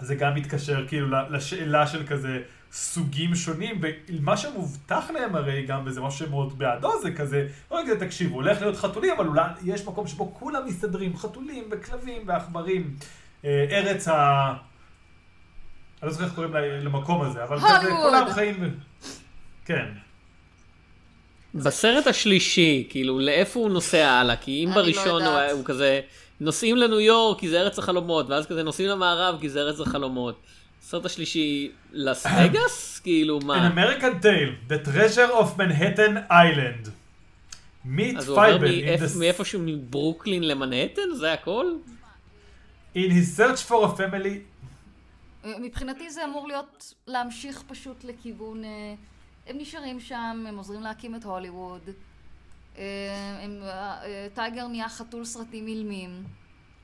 [0.00, 6.00] זה גם מתקשר כאילו לשאלה של כזה סוגים שונים, ומה שמובטח להם הרי גם, וזה
[6.00, 10.06] משהו שהם מאוד בעדו, זה כזה, רגע, תקשיבו, הולך להיות חתולים, אבל אולי יש מקום
[10.06, 12.96] שבו כולם מסתדרים, חתולים וכלבים ועכברים.
[13.44, 14.54] אה, ארץ ה...
[16.02, 17.90] אני לא זוכר איך קוראים ל- למקום הזה, אבל כזה.
[17.90, 18.74] כולם חיים...
[19.64, 19.86] כן.
[21.54, 24.36] בסרט השלישי, כאילו, לאיפה הוא נוסע הלאה?
[24.36, 25.38] כי אם לא בראשון הוא, יודעת.
[25.38, 26.00] היה- הוא כזה,
[26.40, 30.40] נוסעים לניו יורק כי זה ארץ החלומות, ואז כזה נוסעים למערב כי זה ארץ החלומות.
[30.80, 32.98] בסרט השלישי, לס וגאס?
[32.98, 33.70] כאילו, An מה?
[33.74, 36.88] American Tale, The Treasure of Manhattan Island.
[37.86, 38.66] meet אז הוא עובר.
[39.18, 41.14] מאיפשהו מברוקלין למנהטן?
[41.14, 41.66] זה הכל?
[42.94, 44.55] in his search for a family
[45.60, 48.64] מבחינתי זה אמור להיות להמשיך פשוט לכיוון...
[48.64, 48.94] אה,
[49.46, 51.80] הם נשארים שם, הם עוזרים להקים את הוליווד.
[52.78, 56.10] אה, אה, אה, טייגר נהיה חתול סרטים אילמים.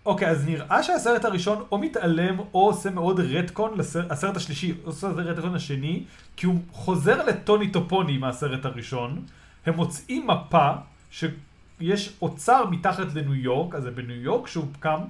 [0.07, 5.55] אוקיי, אז נראה שהסרט הראשון או מתעלם או עושה מאוד רטקון, לסרט, השלישי עושה רטקון
[5.55, 6.05] השני,
[6.37, 9.25] כי הוא חוזר לטוני טופוני מהסרט הראשון,
[9.67, 10.71] הם מוצאים מפה
[11.11, 15.01] שיש אוצר מתחת לניו יורק, אז זה בניו יורק שהוא קם,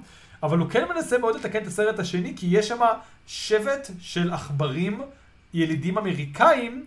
[0.43, 2.79] אבל הוא כן מנסה מאוד לתקן את הסרט השני, כי יש שם
[3.27, 5.01] שבט של עכברים
[5.53, 6.85] ילידים אמריקאים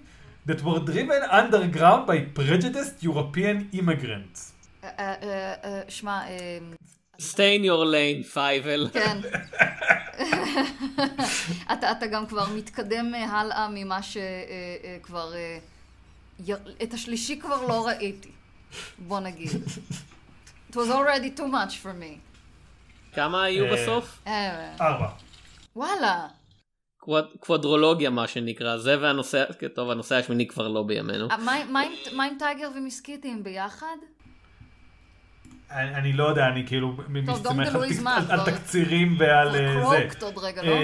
[0.49, 4.53] that were driven underground by prejudiced European immigrants.
[4.85, 6.23] אה, אה, אה, שמע,
[7.19, 8.89] stay in your lane, פייבל.
[8.93, 9.19] כן.
[11.73, 15.33] אתה, אתה גם כבר מתקדם אה, הלאה ממה שכבר...
[16.83, 18.31] את השלישי כבר לא ראיתי,
[18.99, 19.51] בוא נגיד.
[20.71, 22.26] It was already too much for me.
[23.17, 24.23] כמה היו אה, בסוף?
[24.27, 25.09] אה, ארבע.
[25.77, 26.27] וואלה.
[27.01, 29.45] קווד- קוודרולוגיה מה שנקרא, זה והנושא,
[29.75, 31.29] טוב הנושא השמיני כבר לא בימינו.
[31.31, 31.83] אה, מה,
[32.23, 33.97] עם, טייגר ומיס קיטי הם ביחד?
[35.71, 37.69] אני לא יודע, אני כאילו מסתמך
[38.29, 39.67] על תקצירים ועל זה.
[39.83, 40.77] קרוקט עוד רגע, לא?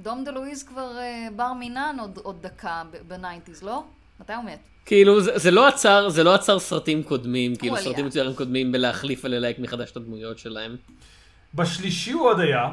[0.00, 0.90] דום דה לואיז כבר
[1.36, 3.82] בר מינן עוד, דקה ב nineties, לא?
[4.20, 4.58] מתי הוא מת?
[4.86, 7.76] כאילו זה, זה לא עצר, זה לא עצר סרטים קודמים, כאילו.
[7.76, 10.76] סרטים מצוירים קודמים בלהחליף וללהק מחדש את הדמויות שלהם.
[11.54, 12.68] בשלישי הוא עוד היה,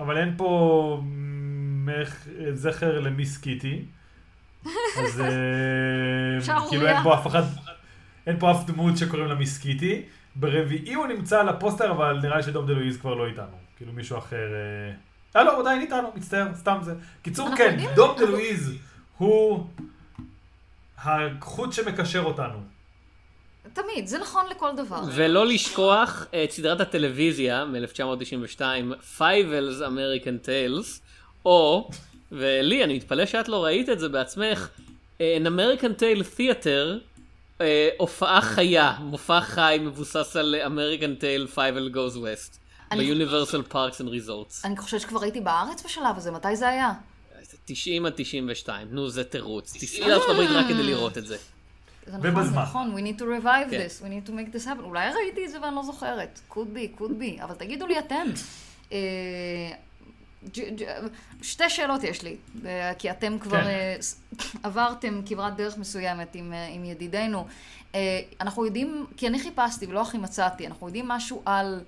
[0.00, 1.00] אבל אין פה
[1.84, 2.26] מח...
[2.52, 3.84] זכר למיס קיטי.
[4.98, 6.60] אז אה.
[6.70, 7.42] כאילו אין פה אף אחד,
[8.26, 10.02] אין פה אף דמות שקוראים לה מיס קיטי.
[10.34, 13.56] ברביעי הוא נמצא על הפוסטר, אבל נראה לי שדום דה לואיז כבר לא איתנו.
[13.76, 14.36] כאילו מישהו אחר...
[14.36, 16.94] אה, אה לא, הוא עדיין איתנו, מצטער, סתם זה.
[17.22, 18.72] קיצור, כן, דום לואיז
[19.16, 19.66] הוא
[20.98, 22.62] החוט שמקשר אותנו.
[23.72, 25.00] תמיד, זה נכון לכל דבר.
[25.14, 28.60] ולא לשכוח את סדרת הטלוויזיה מ-1992,
[29.18, 31.00] Fievel's American Tales,
[31.44, 31.90] או,
[32.32, 34.68] ולי, אני מתפלא שאת לא ראית את זה בעצמך,
[35.18, 36.98] An American Tale Theater,
[37.60, 42.58] אה, הופעה חיה, מופע חי מבוסס על American Tale Fievel Goes West,
[42.90, 44.60] ב-Universal Parks and Resorts.
[44.64, 46.92] אני חושבת שכבר הייתי בארץ בשלב הזה, מתי זה היה?
[47.64, 51.36] 90 עד 92, נו זה תירוץ, תיסעי לארצות הברית רק כדי לראות את זה.
[52.06, 52.62] זה נכון, זה ובזמן.
[52.62, 53.86] נכון, we need to revive כן.
[53.86, 54.82] this, we need to make this happen.
[54.82, 56.40] אולי ראיתי את זה ואני לא זוכרת.
[56.50, 58.24] could be, could be, אבל תגידו לי אתם.
[58.92, 58.98] אה,
[61.42, 62.36] שתי שאלות יש לי,
[62.66, 63.66] אה, כי אתם כבר כן.
[63.66, 63.96] אה,
[64.62, 67.46] עברתם כברת דרך מסוימת עם, עם ידידנו.
[67.94, 71.80] אה, אנחנו יודעים, כי אני חיפשתי ולא הכי מצאתי, אנחנו יודעים משהו על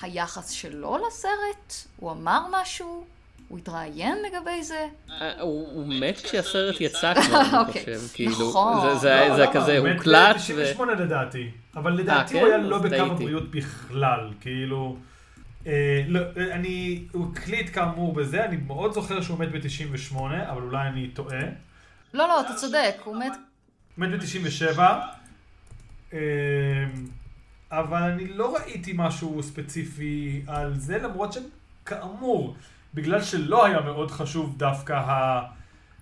[0.00, 1.74] היחס שלו לסרט?
[1.96, 3.04] הוא אמר משהו?
[3.52, 4.86] הוא התראיין לגבי זה?
[5.10, 7.80] אה, הוא הוא מת כשהסרט יצא כבר, אני אוקיי.
[7.96, 8.80] חושב, כאילו, נכון.
[8.80, 9.60] זה- זה לא, היה- זה היה למה?
[9.60, 10.62] כזה הוא מת הוקלט, ו...
[10.78, 12.40] ב-98 לדעתי, אבל לדעתי כן?
[12.40, 12.94] הוא היה לא בקו.
[12.96, 14.96] הבריאות בכלל, כאילו...
[15.66, 15.72] אה,
[16.08, 20.16] לא, אה, אני, הוא הקליט כאמור בזה, אני מאוד זוכר שהוא מת ב-98,
[20.50, 21.40] אבל אולי אני טועה.
[22.14, 23.32] לא, לא, אתה צודק, הוא מת...
[23.98, 24.78] מת ב-97,
[26.12, 26.18] אה,
[27.72, 32.54] אבל אני לא ראיתי משהו ספציפי על זה, למרות שכאמור,
[32.94, 35.40] בגלל שלא היה מאוד חשוב דווקא ה...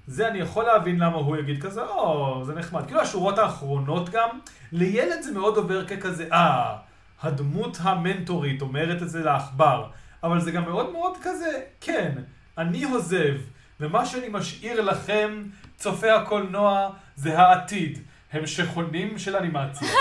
[0.07, 2.87] זה אני יכול להבין למה הוא יגיד כזה, או, זה נחמד.
[2.87, 4.29] כאילו השורות האחרונות גם,
[4.73, 6.77] לילד זה מאוד עובר ככזה, אה,
[7.23, 9.91] הדמות המנטורית אומרת את זה לעכבר,
[10.23, 12.13] אבל זה גם מאוד מאוד כזה, כן,
[12.59, 13.35] אני עוזב,
[13.81, 15.45] ומה שאני משאיר לכם,
[15.77, 17.99] צופי הקולנוע, זה העתיד.
[18.33, 19.89] המשכונים של אנימציה.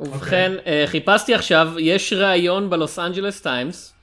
[0.00, 3.94] ובכן, אה, חיפשתי עכשיו, יש ראיון בלוס אנג'לס טיימס,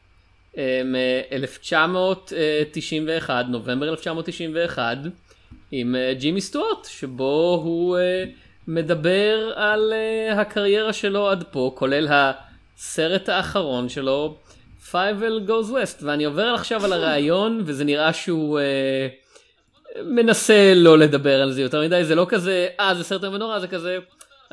[0.58, 4.98] אה, מ-1991, נובמבר 1991,
[5.72, 7.98] עם אה, ג'ימי סטוארט, שבו הוא
[8.68, 9.94] מדבר על
[10.36, 14.38] הקריירה שלו עד פה, כולל הסרט האחרון שלו,
[14.92, 18.60] Fivel Goes West, ואני עובר עכשיו על הראיון, וזה נראה שהוא...
[20.02, 23.60] מנסה לא לדבר על זה יותר מדי, זה לא כזה, אה זה סרט איום ונורא,
[23.60, 23.98] זה כזה,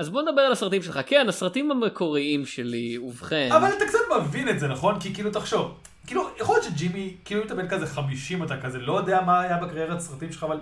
[0.01, 1.01] אז בוא נדבר על הסרטים שלך.
[1.07, 3.49] כן, הסרטים המקוריים שלי, ובכן.
[3.53, 5.01] אבל אתה קצת מבין את זה, נכון?
[5.01, 8.79] כי כאילו, תחשוב, כאילו, יכול להיות שג'ימי, כאילו אם אתה בן כזה 50, אתה כזה
[8.79, 10.61] לא יודע מה היה בקריירת הסרטים שלך, אבל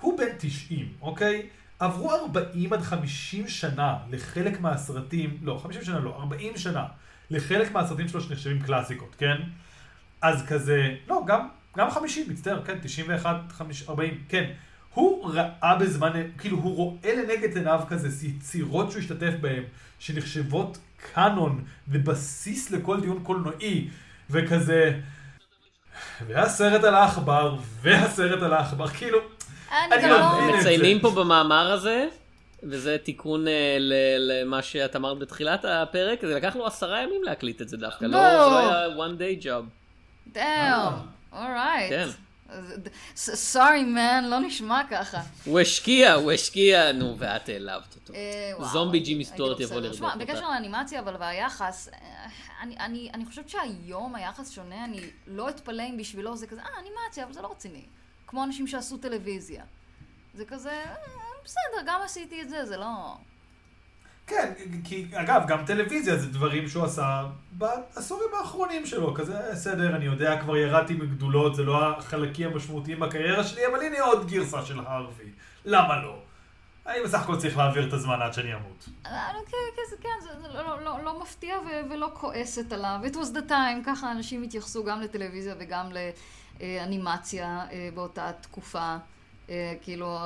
[0.00, 1.46] הוא בן 90, אוקיי?
[1.78, 6.84] עברו 40 עד 50 שנה לחלק מהסרטים, לא, 50 שנה לא, 40 שנה
[7.30, 9.36] לחלק מהסרטים שלו שנחשבים קלאסיקות, כן?
[10.22, 14.50] אז כזה, לא, גם, גם 50, מצטער, כן, 91, 50, 40, כן.
[14.96, 19.62] הוא ראה בזמן, כאילו, הוא רואה לנגד עיניו כזה יצירות שהוא השתתף בהן,
[19.98, 20.78] שנחשבות
[21.14, 23.88] קאנון ובסיס לכל דיון קולנועי,
[24.30, 24.92] וכזה...
[26.26, 29.18] והסרט על העכבר, והסרט על העכבר, כאילו...
[29.72, 30.38] אני גם לא לא...
[30.38, 30.54] מבין.
[30.54, 31.02] את מציינים זה.
[31.02, 32.08] פה במאמר הזה,
[32.62, 37.62] וזה תיקון אה, ל- למה שאת אמרת בתחילת הפרק, זה לקח לו עשרה ימים להקליט
[37.62, 39.64] את זה דווקא, לא, זה לא היה one day job.
[40.32, 40.92] דאם,
[41.32, 41.92] אורייט.
[43.16, 45.20] סורי מן, לא נשמע ככה.
[45.44, 48.14] הוא השקיע, הוא השקיע, נו, ואת העלבת אותו.
[48.14, 50.24] אה, זומבי ג'ימי סטוארט לא יבוא שמע, אותה.
[50.24, 52.26] בקשר לאנימציה אבל והיחס, אה,
[53.14, 57.32] אני חושבת שהיום היחס שונה, אני לא אתפלא אם בשבילו זה כזה, אה, אנימציה, אבל
[57.32, 57.84] זה לא רציני.
[58.26, 59.64] כמו אנשים שעשו טלוויזיה.
[60.34, 60.94] זה כזה, "אה,
[61.44, 63.16] בסדר, גם עשיתי את זה, זה לא...
[64.26, 64.52] כן,
[64.84, 70.40] כי אגב, גם טלוויזיה זה דברים שהוא עשה בעשורים האחרונים שלו, כזה בסדר, אני יודע,
[70.40, 75.30] כבר ירדתי מגדולות, זה לא החלקים המשמעותיים בקריירה שלי, אבל הנה עוד גרסה של הארווי,
[75.64, 76.18] למה לא?
[76.86, 78.88] אני בסך הכל צריך להעביר את הזמן עד שאני אמות.
[79.06, 79.10] אה,
[79.46, 80.08] כן, כן, זה- כן,
[80.42, 81.56] זה לא- לא- לא- לא מפתיע
[81.90, 82.98] ולא כועסת עליו.
[83.04, 85.86] It was the time, ככה אנשים התייחסו גם לטלוויזיה וגם
[86.60, 88.96] לאנימציה אה, באותה תקופה.
[89.50, 90.18] אה, כאילו,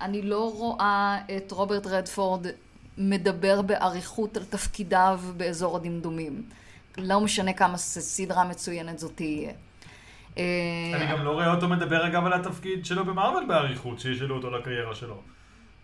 [0.00, 2.46] אני לא רואה את רוברט רדפורד
[2.98, 6.42] מדבר באריכות על תפקידיו באזור הדמדומים.
[6.98, 9.52] לא משנה כמה סדרה מצוינת זאת תהיה.
[10.38, 10.44] אה,
[10.94, 14.94] אני גם לא רואה אותו מדבר אגב על התפקיד שלו במרוויל באריכות, שישאלו אותו לקריירה
[14.94, 15.20] שלו.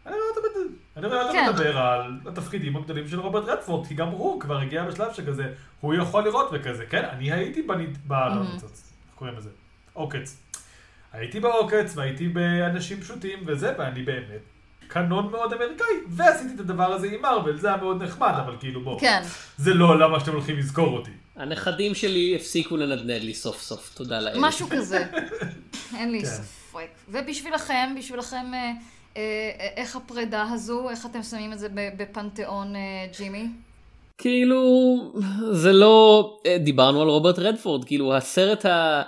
[0.06, 1.50] אני רואה אותו, כן.
[1.50, 5.94] מדבר על התפקידים הגדולים של רוברט רדפורד, כי גם הוא כבר הגיע בשלב שכזה, הוא
[5.94, 6.86] יכול לראות וכזה.
[6.86, 7.98] כן, אני הייתי בנית...
[8.06, 8.12] ב...
[8.12, 8.70] לא איך
[9.14, 9.50] קוראים לזה?
[9.92, 10.42] עוקץ.
[11.12, 14.53] הייתי בעוקץ והייתי באנשים פשוטים וזה, ואני באמת
[14.88, 18.80] קנון מאוד אמריקאי, ועשיתי את הדבר הזה עם מרוויל, זה היה מאוד נחמד, אבל כאילו
[18.80, 19.00] בוא.
[19.00, 19.22] כן.
[19.56, 21.10] זה לא למה שאתם הולכים לזכור אותי.
[21.36, 24.36] הנכדים שלי הפסיקו לנדנד לי סוף סוף, תודה לאל.
[24.40, 25.06] משהו כזה.
[25.98, 26.26] אין לי כן.
[26.26, 26.88] ספק.
[27.08, 28.72] ובשבילכם, בשבילכם, אה,
[29.16, 32.80] אה, איך הפרידה הזו, איך אתם שמים את זה ב- בפנתיאון, אה,
[33.18, 33.48] ג'ימי?
[34.18, 34.62] כאילו,
[35.52, 36.30] זה לא...
[36.46, 39.02] אה, דיברנו על רוברט רדפורד, כאילו הסרט ה...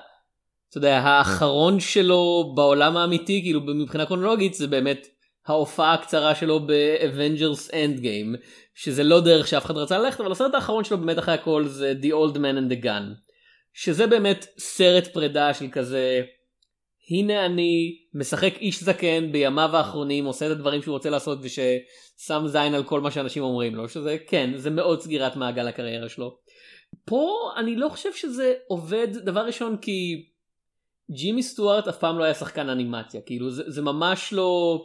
[0.71, 5.07] אתה יודע, האחרון שלו בעולם האמיתי, כאילו מבחינה קרונולוגית, זה באמת
[5.47, 8.37] ההופעה הקצרה שלו ב-Avengers Endgame,
[8.75, 11.95] שזה לא דרך שאף אחד רצה ללכת, אבל הסרט האחרון שלו באמת אחרי הכל זה
[12.03, 13.03] The Old Man and the Gun,
[13.75, 16.23] שזה באמת סרט פרידה של כזה,
[17.11, 22.75] הנה אני משחק איש זקן בימיו האחרונים, עושה את הדברים שהוא רוצה לעשות וששם זין
[22.75, 26.39] על כל מה שאנשים אומרים לו, שזה כן, זה מאוד סגירת מעגל הקריירה שלו.
[27.05, 30.27] פה אני לא חושב שזה עובד, דבר ראשון כי
[31.11, 34.85] ג'ימי סטוארט אף פעם לא היה שחקן אנימציה, כאילו זה, זה ממש לא...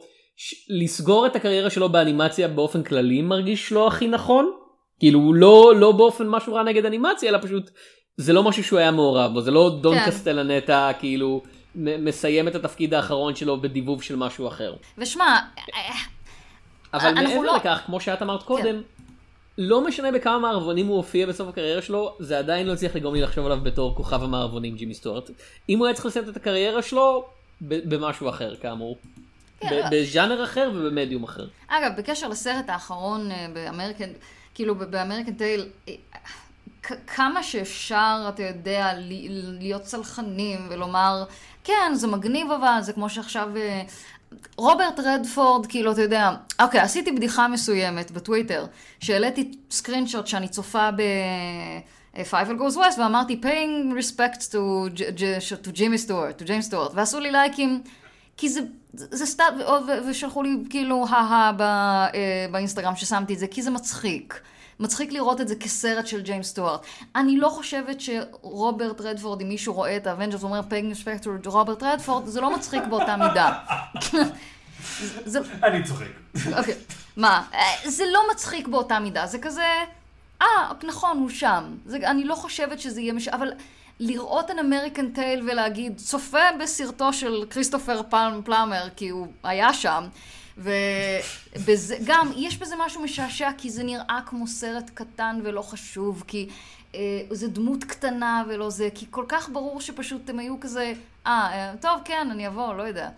[0.69, 4.51] לסגור את הקריירה שלו באנימציה באופן כללי מרגיש לא הכי נכון.
[4.99, 7.71] כאילו לא, לא באופן משהו רע נגד אנימציה, אלא פשוט
[8.17, 10.05] זה לא משהו שהוא היה מעורב בו, זה לא דון כן.
[10.05, 11.41] קסטלנטה כאילו
[11.75, 14.73] מסיים את התפקיד האחרון שלו בדיבוב של משהו אחר.
[14.97, 15.39] ושמע,
[15.73, 15.93] אה,
[16.93, 18.81] אבל אנחנו מעבר לא- לכך, כמו שאת אמרת קודם,
[19.57, 23.21] לא משנה בכמה מערבונים הוא הופיע בסוף הקריירה שלו, זה עדיין לא הצליח לגרום לי
[23.21, 25.29] לחשוב עליו בתור כוכב המערבונים ג'ימי סטוארט.
[25.69, 27.25] אם הוא היה צריך לסיים את הקריירה שלו,
[27.61, 28.97] במשהו אחר כאמור.
[29.61, 31.47] כן, אבל- בז'אנר אחר ובמדיום אחר.
[31.67, 34.09] אגב, בקשר לסרט האחרון אה, ב American,
[34.53, 35.93] כאילו ב American Tail, אה,
[37.07, 38.93] כמה שאפשר, אתה יודע,
[39.59, 41.23] להיות סלחנים ולומר,
[41.63, 43.49] כן, זה מגניב אבל, זה כמו שעכשיו...
[43.57, 43.81] אה,
[44.57, 46.29] רוברט רדפורד, כאילו, אתה יודע,
[46.61, 48.65] אוקיי, עשיתי בדיחה מסוימת בטוויטר,
[48.99, 51.01] שהעליתי screenshot שאני צופה ב...
[52.29, 54.55] פייבל Goes West, ואמרתי, paying respects to,
[55.65, 57.81] to Jimmy Stewart, to James Stewart, ועשו לי לייקים,
[58.37, 58.61] כי זה,
[58.93, 59.53] זה סתם,
[60.09, 62.09] ושלחו לי כאילו, הא ב, אה,
[62.51, 64.41] באינסטגרם ששמתי את זה, כי זה מצחיק.
[64.79, 66.85] מצחיק לראות את זה כסרט של ג'יימס סטוארט.
[67.15, 71.33] אני לא חושבת שרוברט רדפורד, אם מישהו רואה את ה Avengers ואומר paying respects to
[71.45, 73.53] רוברט רדפורד, זה לא מצחיק באותה מידה.
[75.63, 76.05] אני צוחק.
[76.57, 76.75] אוקיי,
[77.17, 77.43] מה?
[77.53, 79.65] אה, זה לא מצחיק באותה מידה, זה כזה...
[80.41, 80.47] אה,
[80.83, 81.63] נכון, הוא שם.
[81.85, 83.27] זה, אני לא חושבת שזה יהיה מש...
[83.27, 83.51] אבל
[84.01, 88.01] לראות an American Tale ולהגיד, צופה בסרטו של כריסטופר
[88.43, 90.07] פלאמר, כי הוא היה שם,
[90.57, 96.49] ובזה, גם, יש בזה משהו משעשע, כי זה נראה כמו סרט קטן ולא חשוב, כי
[96.95, 100.93] אה, זה דמות קטנה ולא זה, כי כל כך ברור שפשוט הם היו כזה,
[101.27, 103.09] אה, אה, טוב, כן, אני אבוא, לא יודע.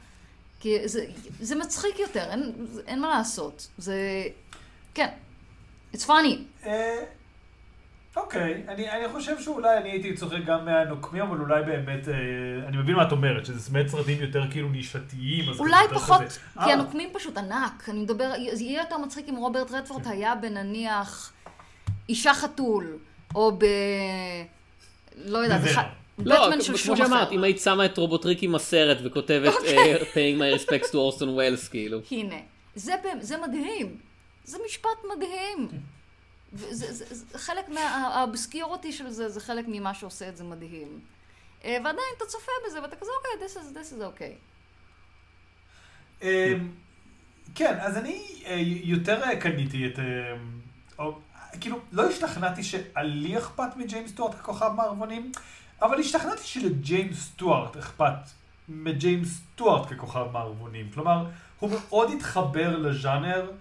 [0.59, 1.05] כי זה,
[1.39, 2.51] זה מצחיק יותר, אין,
[2.87, 3.67] אין מה לעשות.
[3.77, 4.23] זה...
[4.93, 5.09] כן.
[5.93, 6.65] It's funny.
[8.17, 12.13] אוקיי, אני, אני חושב שאולי אני הייתי צוחק גם מהנוקמים, אבל אולי באמת, אה,
[12.67, 15.45] אני מבין מה את אומרת, שזה באמת סרטים יותר כאילו נישתיים.
[15.59, 17.89] אולי פחות, כזה, כי אה, הנוקמים פשוט ענק.
[17.89, 21.33] אני מדבר, זה יהיה יותר מצחיק אם רוברט רדפורד היה בנניח
[22.09, 22.97] אישה חתול,
[23.35, 23.65] או ב...
[25.25, 25.61] לא יודעת,
[26.19, 27.31] לא, בטמן של כמו שאמרת.
[27.31, 29.93] אם היית שמה את רובוטריקים הסרט וכותבת אוקיי.
[29.93, 31.99] אה, paying my respects to אורסון ווילס כאילו.
[32.11, 32.35] הנה,
[32.75, 32.93] זה,
[33.47, 33.97] מדהים.
[34.43, 35.67] זה משפט מדהים.
[36.53, 40.99] וזה, זה, זה חלק מה obscurity של זה, זה חלק ממה שעושה את זה מדהים.
[41.63, 44.33] אה, ועדיין אתה צופה בזה ואתה כזה, אוקיי, this is, this is okay.
[46.23, 46.53] אה,
[47.55, 49.99] כן, אז אני אה, יותר אה, קניתי את...
[49.99, 50.03] אה,
[50.99, 51.19] או,
[51.61, 55.31] כאילו, לא השתכנעתי שלי אכפת מג'יימס סטוארט ככוכב מערבונים,
[55.81, 58.29] אבל השתכנעתי שלג'יימס סטוארט אכפת
[58.69, 60.89] מג'יימס סטוארט ככוכב מערבונים.
[60.93, 61.25] כלומר,
[61.59, 63.51] הוא מאוד התחבר לז'אנר,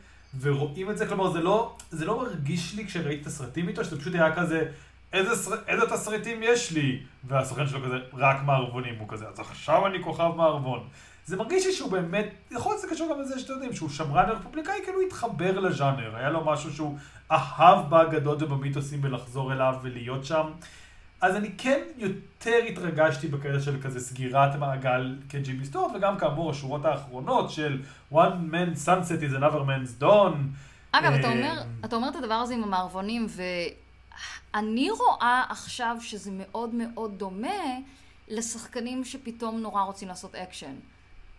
[0.40, 4.00] ורואים את זה, כלומר, זה לא, זה לא מרגיש לי כשראיתי את הסרטים איתו, שזה
[4.00, 4.64] פשוט היה כזה,
[5.12, 5.56] איזה.
[5.68, 7.02] איזה תסריטים יש לי?
[7.24, 10.88] והסוכן שלו כזה, רק מערבונים, הוא כזה, אז עכשיו אני כוכב מערבון.
[11.26, 14.28] זה מרגיש לי שהוא באמת, יכול להיות שזה קשור גם לזה שאתם יודעים, שהוא שמרן
[14.28, 16.98] רפובליקאי, כאילו הוא התחבר לז'אנר, היה לו משהו שהוא
[17.30, 20.46] אהב באגדות ובמיתוסים ולחזור אליו ולהיות שם.
[21.22, 26.84] אז אני כן יותר התרגשתי בקטע של כזה סגירת מעגל כג'ימי סטוארט, וגם כאמור השורות
[26.84, 30.34] האחרונות של one man's sunset is another man's dawn.
[30.92, 33.26] אגב, אתה אה, אומר, אתה אומר את הדבר הזה עם המערבונים,
[34.54, 37.78] ואני רואה עכשיו שזה מאוד מאוד דומה
[38.28, 40.74] לשחקנים שפתאום נורא רוצים לעשות אקשן.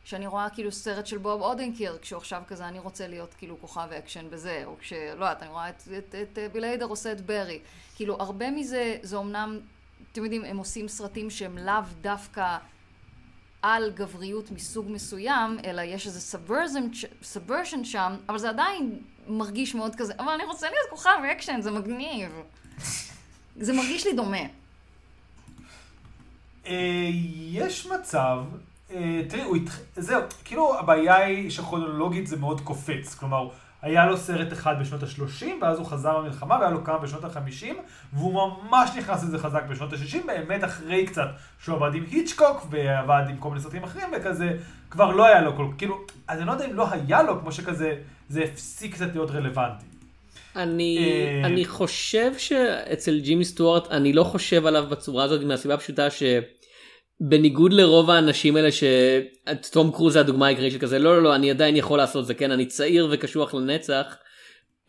[0.06, 3.88] שאני רואה כאילו סרט של בוב אודנקיר, כשהוא עכשיו כזה, אני רוצה להיות כאילו כוכב
[3.98, 4.94] אקשן בזה, או כש...
[4.94, 7.60] לא יודעת, אני רואה את, את, את, את ביל היידר עושה את ברי.
[7.96, 9.60] כאילו, הרבה מזה, זה אמנם,
[10.12, 12.58] אתם יודעים, הם עושים סרטים שהם לאו דווקא
[13.62, 16.20] על גבריות מסוג מסוים, אלא יש איזה
[17.22, 21.72] subversion שם, אבל זה עדיין מרגיש מאוד כזה, אבל אני רוצה להיות כוכב אקשן, זה
[21.72, 22.32] מגניב.
[23.60, 24.38] זה מרגיש לי דומה.
[26.66, 27.10] אה,
[27.52, 28.44] יש מצב,
[28.92, 29.60] אה, תראי.
[29.96, 33.50] זהו, כאילו הבעיה היא שכרונולוגית זה מאוד קופץ, כלומר,
[33.84, 37.66] היה לו סרט אחד בשנות ה-30, ואז הוא חזר למלחמה, והיה לו כמה בשנות ה-50,
[38.14, 41.28] והוא ממש נכנס לזה חזק בשנות ה-60, באמת אחרי קצת
[41.64, 44.58] שהוא עבד עם היצ'קוק, ועבד עם כל מיני סרטים אחרים, וכזה,
[44.90, 47.52] כבר לא היה לו כל, כאילו, אז אני לא יודע אם לא היה לו, כמו
[47.52, 47.96] שכזה,
[48.30, 49.86] זה הפסיק קצת להיות רלוונטי.
[50.56, 56.10] אני, אה, אני חושב שאצל ג'ימי סטוארט, אני לא חושב עליו בצורה הזאת מהסיבה הפשוטה
[57.22, 61.52] שבניגוד לרוב האנשים האלה שתום קרוז זה הדוגמה העיקרית של כזה, לא לא לא, אני
[61.52, 64.16] עדיין יכול לעשות זה, כן, אני צעיר וקשוח לנצח.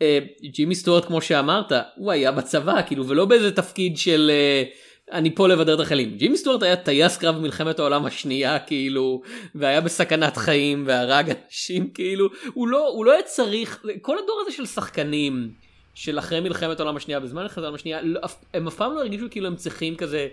[0.01, 0.19] אה,
[0.53, 4.63] ג'ימי סטוארט כמו שאמרת, הוא היה בצבא, כאילו, ולא באיזה תפקיד של אה,
[5.11, 6.17] אני פה לבדר את החיילים.
[6.17, 9.21] ג'ימי סטוארט היה טייס קרב במלחמת העולם השנייה, כאילו,
[9.55, 14.51] והיה בסכנת חיים והרג אנשים, כאילו, הוא לא, הוא לא היה צריך, כל הדור הזה
[14.51, 15.51] של שחקנים,
[15.93, 18.19] של אחרי מלחמת העולם השנייה, בזמן מלחמת העולם השנייה, לא,
[18.53, 20.27] הם אף פעם לא הרגישו כאילו הם צריכים כזה,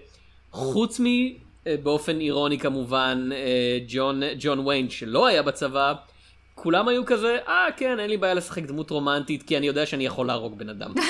[0.50, 1.04] חוץ מ...
[1.66, 5.94] אה, באופן אירוני כמובן, אה, ג'ון, ג'ון ויין שלא היה בצבא,
[6.54, 10.06] כולם היו כזה, אה כן, אין לי בעיה לשחק דמות רומנטית, כי אני יודע שאני
[10.06, 10.94] יכול להרוג בן אדם.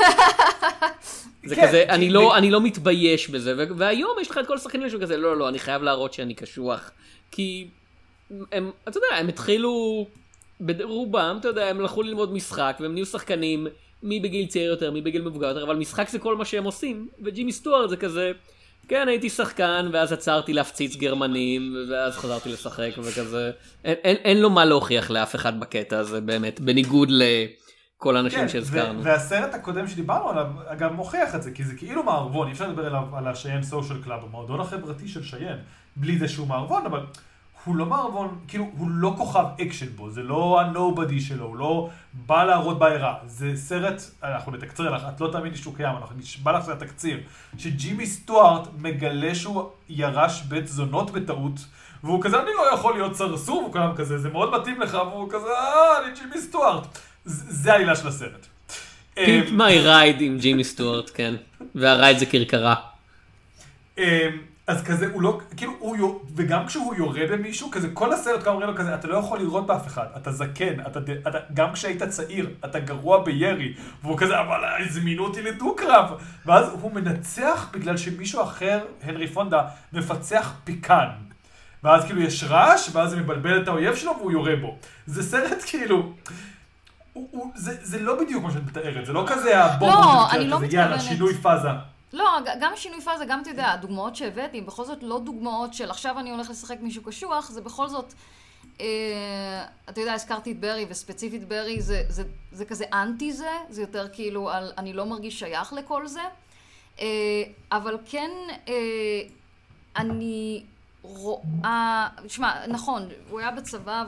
[1.46, 4.55] זה כן, כזה, כי- אני לא, אני לא מתבייש בזה, והיום יש לך את כל
[4.57, 6.90] השחקנים שהם כזה, לא, לא, אני חייב להראות שאני קשוח.
[7.30, 7.68] כי
[8.53, 10.07] הם, אתה יודע, הם התחילו,
[10.61, 13.66] ברובם, אתה יודע, הם הלכו ללמוד משחק, והם נהיו שחקנים,
[14.03, 17.09] מי בגיל צעיר יותר, מי בגיל מבוגר יותר, אבל משחק זה כל מה שהם עושים,
[17.22, 18.32] וג'ימי סטוארט זה כזה,
[18.88, 23.50] כן, הייתי שחקן, ואז עצרתי להפציץ גרמנים, ואז חזרתי לשחק, וכזה,
[23.84, 28.48] אין, אין, אין לו מה להוכיח לאף אחד בקטע הזה, באמת, בניגוד לכל האנשים כן,
[28.48, 29.00] שהזכרנו.
[29.00, 32.68] ו- והסרט הקודם שדיברנו עליו, אגב, מוכיח את זה, כי זה כאילו מערבון, אי אפשר
[32.68, 35.58] לדבר עליו, על ה Cheyenne Social Club, המועדון החברתי של שיין,
[35.96, 37.00] בלי זה שהוא מערבון, אבל
[37.64, 41.90] הוא לא מערבון, כאילו, הוא לא כוכב אקשן בו, זה לא ה-nobody שלו, הוא לא
[42.12, 43.14] בא להראות בעירה.
[43.26, 47.20] זה סרט, אנחנו נתקצר לך, את לא תאמיני שהוא קיים, אנחנו נשבע לך שזה התקציר,
[47.58, 51.60] שג'ימי סטוארט מגלה שהוא ירש בית זונות בטעות.
[52.04, 55.30] והוא כזה, אני לא יכול להיות סרסור, והוא כולם כזה, זה מאוד מתאים לך, והוא
[55.30, 56.98] כזה, אה, אני ג'ימי סטוארט.
[57.24, 58.46] זה העלילה של הסרט.
[59.14, 61.34] Pimp אמ, My Ride עם ג'ימי סטוארט, כן.
[61.74, 62.74] וה ride זה כרכרה.
[64.72, 68.70] אז כזה, הוא לא, כאילו, הוא, וגם כשהוא יורה במישהו, כזה, כל הסרט כמה אומרים
[68.70, 70.98] לו כזה, אתה לא יכול לירות באף אחד, אתה זקן, אתה,
[71.28, 76.10] אתה, גם כשהיית צעיר, אתה גרוע בירי, והוא כזה, אבל הזמינו אותי לדו-קרב,
[76.46, 79.62] ואז הוא מנצח בגלל שמישהו אחר, הנרי פונדה,
[79.92, 81.08] מפצח פיקן.
[81.84, 84.76] ואז כאילו יש רעש, ואז זה מבלבל את האויב שלו והוא יורה בו.
[85.06, 86.12] זה סרט כאילו...
[87.12, 90.48] הוא, הוא, זה, זה לא בדיוק מה שאת מתארת, זה לא כזה הבום, לא, אני
[90.48, 91.00] לא כזה, יאללה, מתכוונת.
[91.00, 91.68] שינוי פאזה.
[92.12, 96.18] לא, גם שינוי פאזה, גם אתה יודע, הדוגמאות שהבאתי, בכל זאת לא דוגמאות של עכשיו
[96.18, 98.14] אני הולך לשחק מישהו קשוח, זה בכל זאת,
[98.80, 98.86] אה,
[99.88, 104.08] אתה יודע, הזכרתי את ברי, וספציפית ברי זה, זה, זה כזה אנטי זה, זה יותר
[104.12, 106.22] כאילו על אני לא מרגיש שייך לכל זה,
[107.00, 107.06] אה,
[107.72, 108.30] אבל כן,
[108.68, 108.74] אה,
[109.96, 110.62] אני
[111.02, 114.04] רואה, שמע, נכון, הוא היה בצבא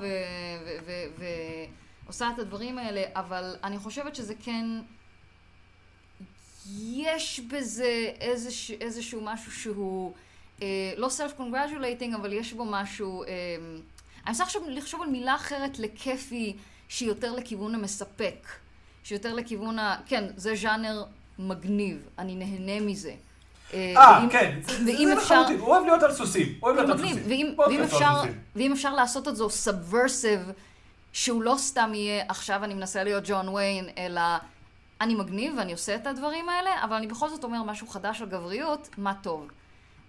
[2.06, 4.66] ועושה את הדברים האלה, אבל אני חושבת שזה כן...
[6.72, 10.12] יש בזה איזוש, איזשהו משהו שהוא
[10.62, 13.24] אה, לא self congratulating, אבל יש בו משהו...
[13.24, 13.28] אה,
[14.16, 16.56] אני מנסה עכשיו לחשוב על מילה אחרת לכיפי,
[16.88, 18.48] שהיא יותר לכיוון המספק.
[19.04, 19.96] שהיא יותר לכיוון ה...
[20.06, 21.04] כן, זה ז'אנר
[21.38, 23.14] מגניב, אני נהנה מזה.
[23.74, 25.34] אה, ואם- כן, ואם אפשר...
[25.40, 27.22] לחלוטין, הוא אוהב להיות על סוסים, הוא אוהב להיות על סוסים.
[27.28, 28.38] ואם, אפשר, סוסים.
[28.56, 30.40] ואם אפשר לעשות את זה subversive,
[31.12, 34.20] שהוא לא סתם יהיה עכשיו אני מנסה להיות ג'ון ויין, אלא
[35.00, 38.28] אני מגניב ואני עושה את הדברים האלה, אבל אני בכל זאת אומר משהו חדש על
[38.28, 39.48] גבריות, מה טוב.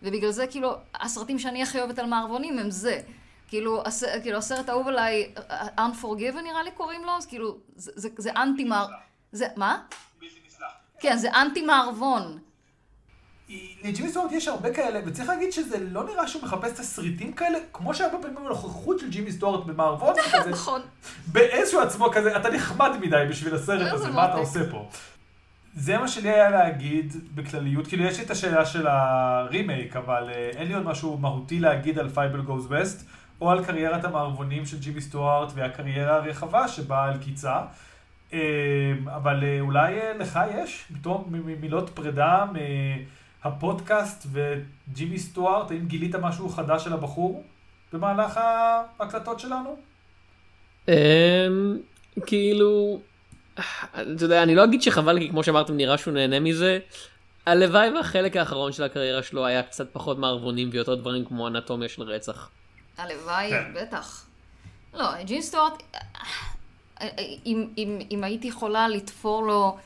[0.04, 3.02] ובגלל זה כאילו, הסרטים שאני הכי אוהבת על מערבונים הם זה.
[3.48, 5.34] כאילו, הס, כאילו הסרט האהוב עליי,
[5.78, 8.88] Unforgiven נראה לי קוראים לו, אז כאילו, זה, זה, זה אנטי מער...
[9.32, 9.82] זה, מה?
[11.00, 12.40] כן, זה אנטי מערבון.
[13.84, 17.94] לג'ימי סטוארט יש הרבה כאלה, וצריך להגיד שזה לא נראה שהוא מחפש תסריטים כאלה, כמו
[17.94, 20.82] שהרבה פעמים הנוכחות של ג'ימי סטוארט במערבון, זה כזה, נכון.
[21.28, 24.34] באיזשהו עצמו כזה, אתה נחמד מדי בשביל הסרט הזה, מה אתה.
[24.34, 24.90] עושה פה?
[25.76, 30.50] זה מה שלי היה להגיד בכלליות, כאילו יש לי את השאלה של הרימייק, אבל אה,
[30.56, 33.08] אין לי עוד משהו מהותי להגיד על פייבל Goes West,
[33.42, 37.62] או על קריירת המערבונים של ג'ימי סטוארט והקריירה הרחבה שבאה על קיצה.
[38.34, 38.40] אה,
[39.16, 40.92] אבל אה, אולי לך יש,
[41.60, 42.46] מילות פרידה
[43.46, 47.44] מהפודקאסט וג'ימי סטוארט, האם גילית משהו חדש על הבחור
[47.94, 49.78] במהלך ההקלטות שלנו?
[50.88, 50.94] אמ,
[52.26, 53.00] כאילו,
[53.94, 56.80] אתה יודע, אני לא אגיד שחבל, כי כמו שאמרתם, נראה שהוא נהנה מזה.
[57.46, 62.02] הלוואי והחלק האחרון של הקריירה שלו היה קצת פחות מערבונים ויותר דברים כמו אנטומיה של
[62.02, 62.50] רצח.
[62.98, 63.74] הלוואי, כן.
[63.76, 64.26] בטח.
[64.94, 65.84] לא, ג'ין סטוארט,
[67.46, 69.78] אם, אם, אם הייתי יכולה לתפור לו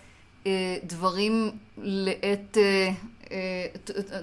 [0.47, 2.91] אה, דברים לעת, אה,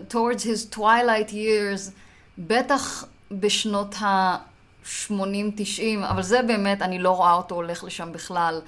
[0.08, 1.90] towards his twilight years,
[2.38, 8.60] בטח בשנות ה-80-90, אבל זה באמת, אני לא רואה אותו הולך לשם בכלל.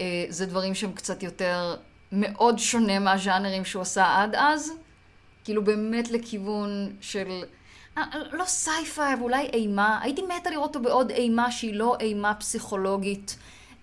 [0.00, 1.76] אה, זה דברים שהם קצת יותר,
[2.12, 4.72] מאוד שונה מהז'אנרים שהוא עשה עד אז.
[5.44, 7.44] כאילו באמת לכיוון של...
[7.98, 9.98] אה, לא sci-fi, אבל אולי אימה.
[10.02, 13.36] הייתי מתה לראות אותו בעוד אימה שהיא לא אימה פסיכולוגית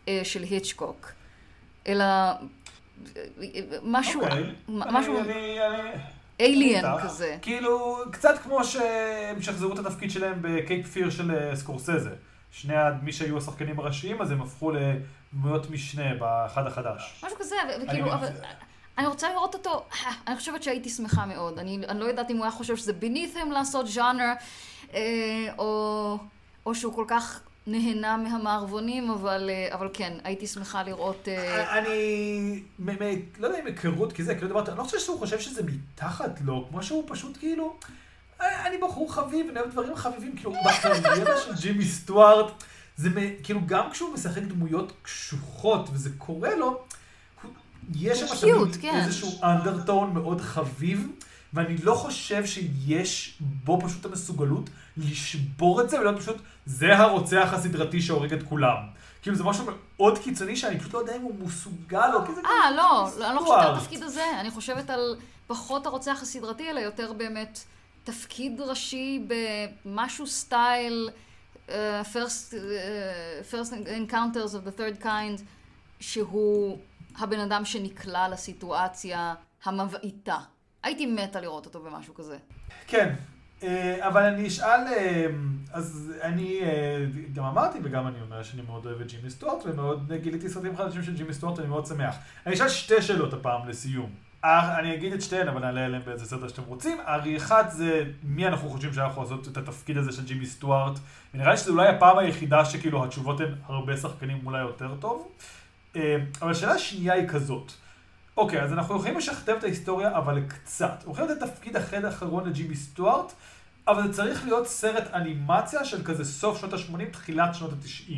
[0.08, 1.12] אה, של היצ'קוק,
[1.88, 2.34] אלא אה,
[3.84, 4.44] משהו, אוקיי.
[4.70, 5.92] מ- משהו אני- אני-
[6.42, 6.96] alien.
[7.04, 7.38] כזה.
[7.42, 12.10] כאילו, קצת כמו שהם שחזרו את התפקיד שלהם ב Cape Fear של אה, סקורסזה.
[12.52, 12.74] שני
[13.04, 17.22] מי שהיו השחקנים הראשיים, אז הם הפכו לדמויות משנה באחד החדש.
[17.26, 18.28] משהו כזה, וכאילו, אני- אבל...
[18.98, 19.86] אני רוצה לראות אותו,
[20.28, 21.60] אני חושבת שהייתי שמחה מאוד.
[21.60, 24.34] אני, אני לא יודעת אם הוא היה חושב שזה beneath him לעשות ז'אנר,
[24.94, 25.00] אה,
[25.58, 26.18] או,
[26.66, 27.42] או שהוא כל כך
[27.72, 31.28] נהנה מהמערבונים, אבל, אה, אבל כן, הייתי שמחה לראות...
[31.28, 35.00] אה, אני, מ- מ- לא יודע אם היכרות, כי זה, כאילו דיברתי, אני לא חושב
[35.00, 37.76] שהוא חושב שזה מתחת לו, כמו שהוא פשוט כאילו,
[38.42, 42.64] אה, אני בחור חביב, אני אוהב דברים חביבים, כאילו, בקריירה של ג'ימי סטוארט,
[42.98, 43.10] זה
[43.44, 46.82] כאילו, גם כשהוא משחק דמויות קשוחות, וזה קורה לו,
[47.96, 49.02] יש שם קיוט, כן.
[49.06, 51.08] איזשהו אנדרטון מאוד חביב,
[51.54, 58.02] ואני לא חושב שיש בו פשוט המסוגלות לשבור את זה, ולהיות פשוט, זה הרוצח הסדרתי
[58.02, 58.76] שהורג את כולם.
[59.22, 62.42] כאילו זה משהו מאוד קיצוני שאני פשוט לא יודע אם הוא מסוגל או כזה.
[62.46, 63.76] אה, לא, לא, אני לא חושבת על.
[63.76, 65.16] התפקיד הזה, אני חושבת על
[65.48, 67.60] פחות הרוצח הסדרתי, אלא יותר באמת
[68.04, 69.28] תפקיד ראשי
[69.86, 71.10] במשהו סטייל
[71.68, 71.72] uh,
[72.14, 75.42] first, uh, first encounters of the third kind,
[76.00, 76.78] שהוא
[77.18, 79.34] הבן אדם שנקלע לסיטואציה
[79.64, 80.38] המבעיטה.
[80.84, 82.38] הייתי מתה לראות אותו במשהו כזה.
[82.88, 83.16] כן,
[84.00, 85.26] אבל אני אשאל, אה,
[85.74, 90.14] אז אני אה, גם אמרתי וגם אני אומר שאני מאוד אוהב את ג'ימי סטוארט ומאוד
[90.22, 92.16] גיליתי סרטים חדשים של ג'ימי סטוארט, אני מאוד שמח.
[92.46, 94.10] אני אשאל שתי שאלות הפעם לסיום.
[94.46, 96.98] אה, אני אגיד את שתיהן, אבל נעלה עליהן באיזה סרט שאתם רוצים.
[97.06, 101.00] הרי אחד זה מי אנחנו חושבים שהיה יכול לעשות את התפקיד הזה של ג'ימי סטוארט.
[101.34, 105.28] ונראה לי שזו אולי הפעם היחידה שכאילו התשובות הן הרבה שחקנים אולי יותר טוב.
[105.96, 107.72] אה, אבל השאלה השנייה היא כזאת.
[108.40, 110.92] אוקיי, אז אנחנו יכולים לשכתב את ההיסטוריה, אבל קצת.
[110.98, 113.34] אנחנו יכולים לתת תפקיד אחר האחרון לג'ימי סטוארט,
[113.88, 118.14] אבל זה צריך להיות סרט אנימציה של כזה סוף שנות ה-80, תחילת שנות ה-90.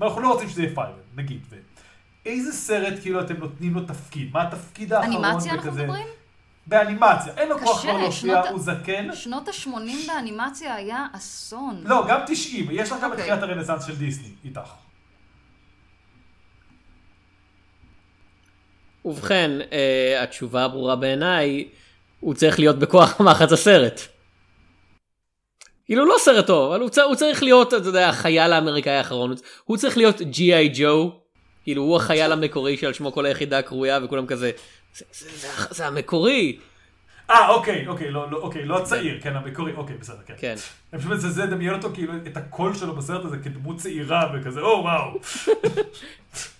[0.00, 1.40] ואנחנו לא רוצים שזה יהיה פייבל, נגיד.
[1.50, 1.56] ו...
[2.26, 4.30] איזה סרט כאילו אתם נותנים לו תפקיד?
[4.32, 6.06] מה התפקיד האחרון אנימציה אנחנו בכזה- מדברים?
[6.66, 7.32] באנימציה.
[7.36, 9.14] אין לו כוח כבר להופיע, שנות ה- הוא זקן.
[9.14, 9.68] שנות ה-80
[10.08, 11.80] באנימציה היה אסון.
[11.84, 12.66] לא, גם 90.
[12.70, 13.24] יש לך גם את אוקיי.
[13.30, 14.60] תחילת הרנסאנס של דיסני, איתך.
[19.04, 21.68] ובכן, אה, התשובה הברורה בעיניי,
[22.20, 24.00] הוא צריך להיות בכוח מחץ הסרט.
[25.84, 29.34] כאילו לא סרט טוב, אבל הוא, צר, הוא צריך להיות, אתה יודע, החייל האמריקאי האחרון,
[29.64, 31.12] הוא צריך להיות ג'י.איי ג'ו,
[31.64, 34.50] כאילו הוא החייל המקורי שעל שמו כל היחידה קרויה וכולם כזה,
[34.94, 36.58] זה, זה, זה, זה, המקורי,
[37.30, 40.34] אה, אוקיי, אוקיי, לא, לא, אוקיי, לא הצעיר, כן, המקורי, אוקיי, בסדר, כן.
[40.38, 40.54] כן.
[40.92, 44.82] אני פשוט מזלזל לדמיין אותו כאילו את הקול שלו בסרט הזה כדמות צעירה וכזה, או
[44.82, 45.18] וואו.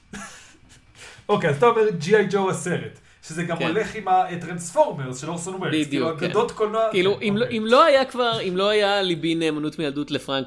[1.29, 3.67] אוקיי, אז אתה אומר ג'י.איי ג'ו הסרט, שזה גם כן.
[3.67, 6.27] הולך עם הטרנספורמרס של אורסון וולס, בדיוק, כאילו כן.
[6.27, 6.89] אגדות קולנוע.
[6.91, 7.59] כאילו כן, אם, לא, אוקיי.
[7.59, 10.47] אם לא היה כבר, אם לא היה ליבי נאמנות מילדות לפרנק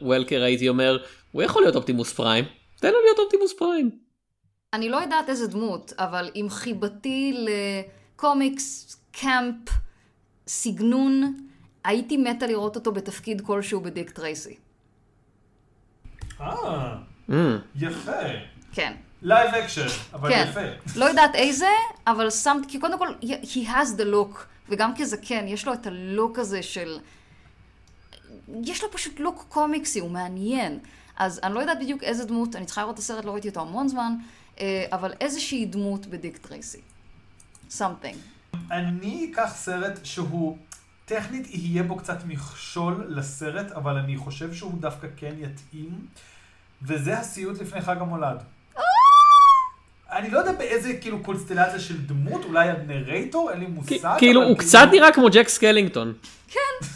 [0.00, 0.98] וולקר הייתי אומר,
[1.32, 2.44] הוא יכול להיות אופטימוס פריים,
[2.80, 3.90] תן לו להיות אופטימוס פריים.
[4.72, 7.36] אני לא יודעת איזה דמות, אבל עם חיבתי
[8.16, 9.68] לקומיקס, קאמפ,
[10.48, 11.36] סגנון,
[11.84, 14.56] הייתי מתה לראות אותו בתפקיד כלשהו בדיק טרייסי.
[16.40, 16.94] אה,
[17.30, 17.32] Mm.
[17.80, 18.12] יפה.
[18.72, 18.92] כן.
[19.22, 20.46] live action, אבל כן.
[20.50, 20.60] יפה.
[20.96, 21.68] לא יודעת איזה,
[22.06, 24.38] אבל שמת, כי קודם כל, he has the look,
[24.68, 26.98] וגם כזקן, יש לו את הלוק הזה של...
[28.64, 30.78] יש לו פשוט לוק קומיקסי, הוא מעניין.
[31.16, 33.60] אז אני לא יודעת בדיוק איזה דמות, אני צריכה לראות את הסרט, לא ראיתי אותו
[33.60, 34.12] המון זמן,
[34.60, 36.80] אה, אבל איזושהי דמות בדיק טרייסי.
[37.70, 38.16] something.
[38.70, 40.58] אני אקח סרט שהוא,
[41.04, 46.06] טכנית יהיה בו קצת מכשול לסרט, אבל אני חושב שהוא דווקא כן יתאים,
[46.82, 48.42] וזה הסיוט לפני חג המולד.
[50.12, 54.14] אני לא יודע באיזה כאילו קונסטלציה של דמות, אולי הנרייטור, אין לי מושג.
[54.18, 56.14] כאילו, הוא קצת נראה כמו ג'ק סקלינגטון.
[56.48, 56.86] כן.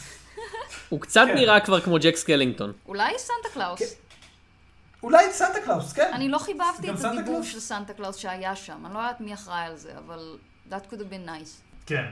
[0.88, 1.34] הוא קצת כן.
[1.34, 2.72] נראה כבר כמו ג'ק סקלינגטון.
[2.86, 3.94] אולי סנטה קלאוס.
[5.02, 6.11] אולי סנטה קלאוס, כן.
[6.14, 7.46] אני לא חיבבתי את הדיבוב קלאוס.
[7.46, 8.86] של סנטה קלאוס שהיה שם.
[8.86, 10.36] אני לא יודעת מי אחראי על זה, אבל
[10.70, 11.50] that could have been nice.
[11.86, 12.04] כן.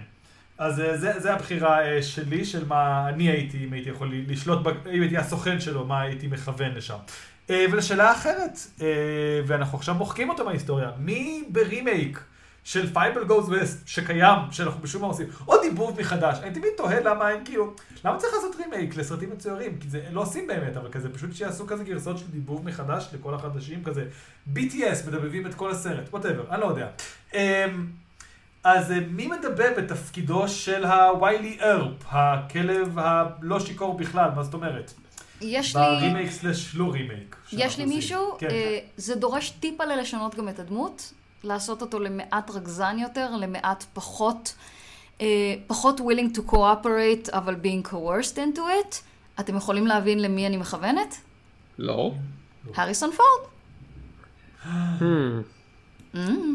[0.59, 4.59] אז אה, זה, זה הבחירה אה, שלי, של מה אני הייתי, אם הייתי יכול לשלוט,
[4.62, 6.96] ב- אם הייתי הסוכן שלו, מה הייתי מכוון לשם.
[7.51, 8.86] אה, ולשאלה אחרת, אה,
[9.46, 12.20] ואנחנו עכשיו מוחקים אותו מההיסטוריה, מי ברימייק
[12.64, 17.01] של פייבל Goes West שקיים, שאנחנו בשום מה עושים, או דיבוב מחדש, אני תמיד תוהה
[17.01, 17.74] למה אין כאילו,
[18.05, 21.66] למה צריך לעשות רימייק לסרטים מצוירים, כי זה לא עושים באמת, אבל כזה פשוט שיעשו
[21.66, 24.05] כזה גרסאות של דיבוב מחדש לכל החדשים, כזה
[24.55, 26.88] BTS מדבבים את כל הסרט, whatever, אני לא יודע.
[27.34, 27.66] אה,
[28.64, 34.92] אז אה, מי מדבב בתפקידו של הוויילי ברפ, הכלב הלא שיכור בכלל, מה זאת אומרת?
[35.41, 35.82] יש לי...
[35.82, 37.36] ברימייק סלש לא רימייק.
[37.53, 38.36] יש לי מישהו.
[38.39, 38.49] כן.
[38.51, 41.12] אה, זה דורש טיפה ללשנות גם את הדמות,
[41.45, 44.55] לעשות אותו למעט רגזן יותר, למעט פחות,
[45.20, 48.97] אה, פחות willing to cooperate, אבל being coerced into it.
[49.41, 51.14] אתם יכולים להבין למי אני מכוונת?
[51.78, 52.12] לא.
[52.74, 53.49] הריסון פורד.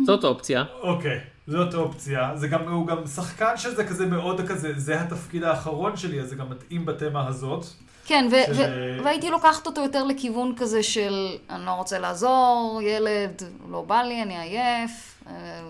[0.06, 0.64] זאת אופציה.
[0.82, 2.32] אוקיי, זאת אופציה.
[2.36, 6.36] זה גם, הוא גם שחקן שזה כזה מאוד כזה, זה התפקיד האחרון שלי, אז זה
[6.36, 7.66] גם מתאים בתמה הזאת.
[8.06, 11.14] כן, ו- שזה- ו- והייתי לוקחת אותו יותר לכיוון כזה של
[11.50, 14.92] אני לא רוצה לעזור, ילד, לא בא לי, אני עייף.
[15.28, 15.62] אה, אה,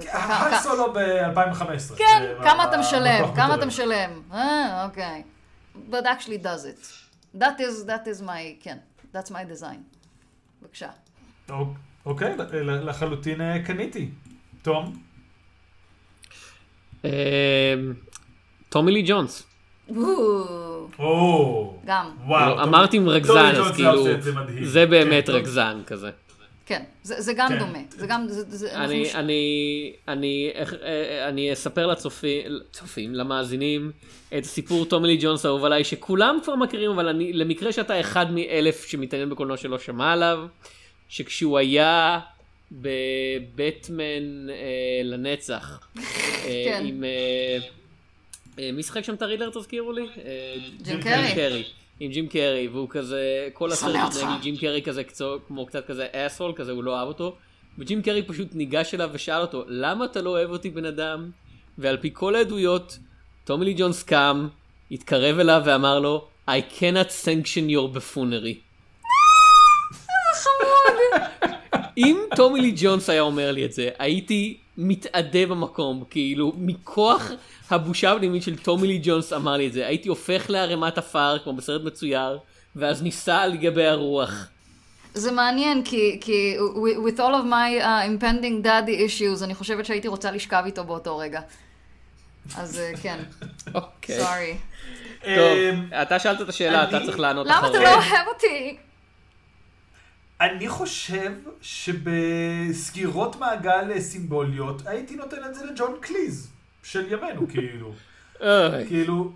[0.00, 1.96] כ- כ- הסולו ב-2015.
[1.96, 4.10] כן, כמה אתה משלם, כמה אתה משלם.
[4.32, 5.22] אה, אוקיי.
[5.90, 6.86] But actually does it.
[7.38, 8.30] That is, that is my,
[8.60, 8.76] כן,
[9.14, 9.78] that's my design.
[10.62, 10.88] בבקשה.
[12.06, 14.10] אוקיי, ל- ל- לחלוטין אה, קניתי.
[14.62, 15.02] תום?
[17.04, 17.74] אה,
[18.68, 19.42] טומי לי ג'ונס.
[21.86, 22.10] גם.
[22.26, 22.56] וואו.
[22.56, 24.16] לא, אמרתי עם ג'ונס אז כאילו, זה.
[24.62, 26.10] זה באמת כן, רגזן כזה.
[26.66, 27.58] כן, זה זה גם כן.
[27.58, 27.78] דומה.
[27.90, 29.42] זה גם, זה, זה, אנחנו אני, מש- אני,
[30.08, 33.92] אני, איך- אה, אני אספר לצופים, צופים, למאזינים,
[34.38, 38.26] את סיפור טומי לי ג'ונס האהוב עליי, שכולם כבר מכירים, אבל אני, למקרה שאתה אחד
[38.34, 40.38] מאלף שמתעניין בקולנוע שלא שמע עליו,
[41.08, 42.20] שכשהוא היה
[42.72, 44.00] בבטמן
[44.50, 44.54] אה,
[45.04, 46.02] לנצח, אה,
[46.64, 46.82] כן.
[46.86, 47.04] עם...
[48.58, 50.06] אה, מי שיחק שם את הרידלר תזכירו לי?
[50.24, 51.64] אה, ג'ים קרי.
[52.00, 54.16] עם ג'ים קרי, והוא כזה, כל הסרט.
[54.22, 57.36] עם ג'ים קרי כזה קצו, כמו קצת כזה אסהול, כזה הוא לא אהב אותו,
[57.78, 61.30] וג'ים קרי פשוט ניגש אליו ושאל אותו, למה אתה לא אוהב אותי בן אדם?
[61.78, 62.98] ועל פי כל העדויות,
[63.44, 64.48] טומי לי ג'ונס קם,
[64.90, 68.70] התקרב אליו ואמר לו, I cannot sanction your buffoonery.
[71.96, 77.30] אם טומי לי ג'ונס היה אומר לי את זה, הייתי מתאדה במקום, כאילו, מכוח
[77.72, 81.52] הבושה הפנימית של טומי לי ג'ונס אמר לי את זה, הייתי הופך לערימת עפר, כמו
[81.52, 82.38] בסרט מצויר,
[82.76, 84.46] ואז ניסה על גבי הרוח.
[85.14, 86.56] זה מעניין, כי, כי
[87.06, 91.18] with all of my uh, impending daddy issues, אני חושבת שהייתי רוצה לשכב איתו באותו
[91.18, 91.40] רגע.
[92.56, 93.18] אז אה, כן,
[93.74, 94.20] אוקיי.
[94.20, 94.56] סורי.
[95.20, 97.70] טוב, אמ, אתה שאלת את השאלה, אתה צריך לענות למה אחרי.
[97.70, 98.76] אתה לא אוהב אותי?
[100.40, 106.50] אני חושב שבסגירות מעגל סימבוליות הייתי נותן את זה לג'ון קליז
[106.82, 107.92] של ימינו כאילו.
[108.88, 109.32] כאילו.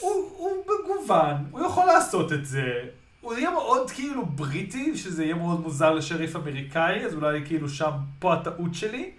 [0.00, 2.82] הוא, הוא מגוון, הוא יכול לעשות את זה.
[3.20, 7.90] הוא יהיה מאוד כאילו בריטי, שזה יהיה מאוד מוזר לשריף אמריקאי, אז אולי כאילו שם,
[8.18, 9.10] פה הטעות שלי.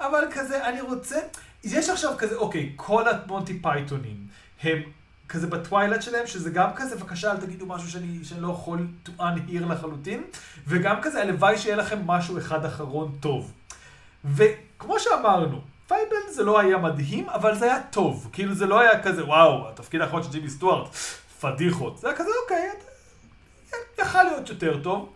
[0.00, 1.18] אבל כזה, אני רוצה...
[1.64, 4.16] יש עכשיו כזה, אוקיי, כל המונטי פייתונים
[4.62, 4.82] הם
[5.28, 8.86] כזה ב twilight שלהם, שזה גם כזה, בבקשה, אל תגידו משהו שאני, שאני לא יכול
[9.06, 10.22] to unhear לחלוטין,
[10.66, 13.52] וגם כזה, הלוואי שיהיה לכם משהו אחד אחרון טוב.
[14.24, 15.60] וכמו שאמרנו,
[15.90, 18.28] פייבל זה לא היה מדהים, אבל זה היה טוב.
[18.32, 20.88] כאילו זה לא היה כזה, וואו, התפקיד האחרון של ג'ימי סטוארט,
[21.40, 21.98] פדיחות.
[21.98, 22.68] זה היה כזה, אוקיי,
[23.98, 25.12] יכל להיות יותר טוב.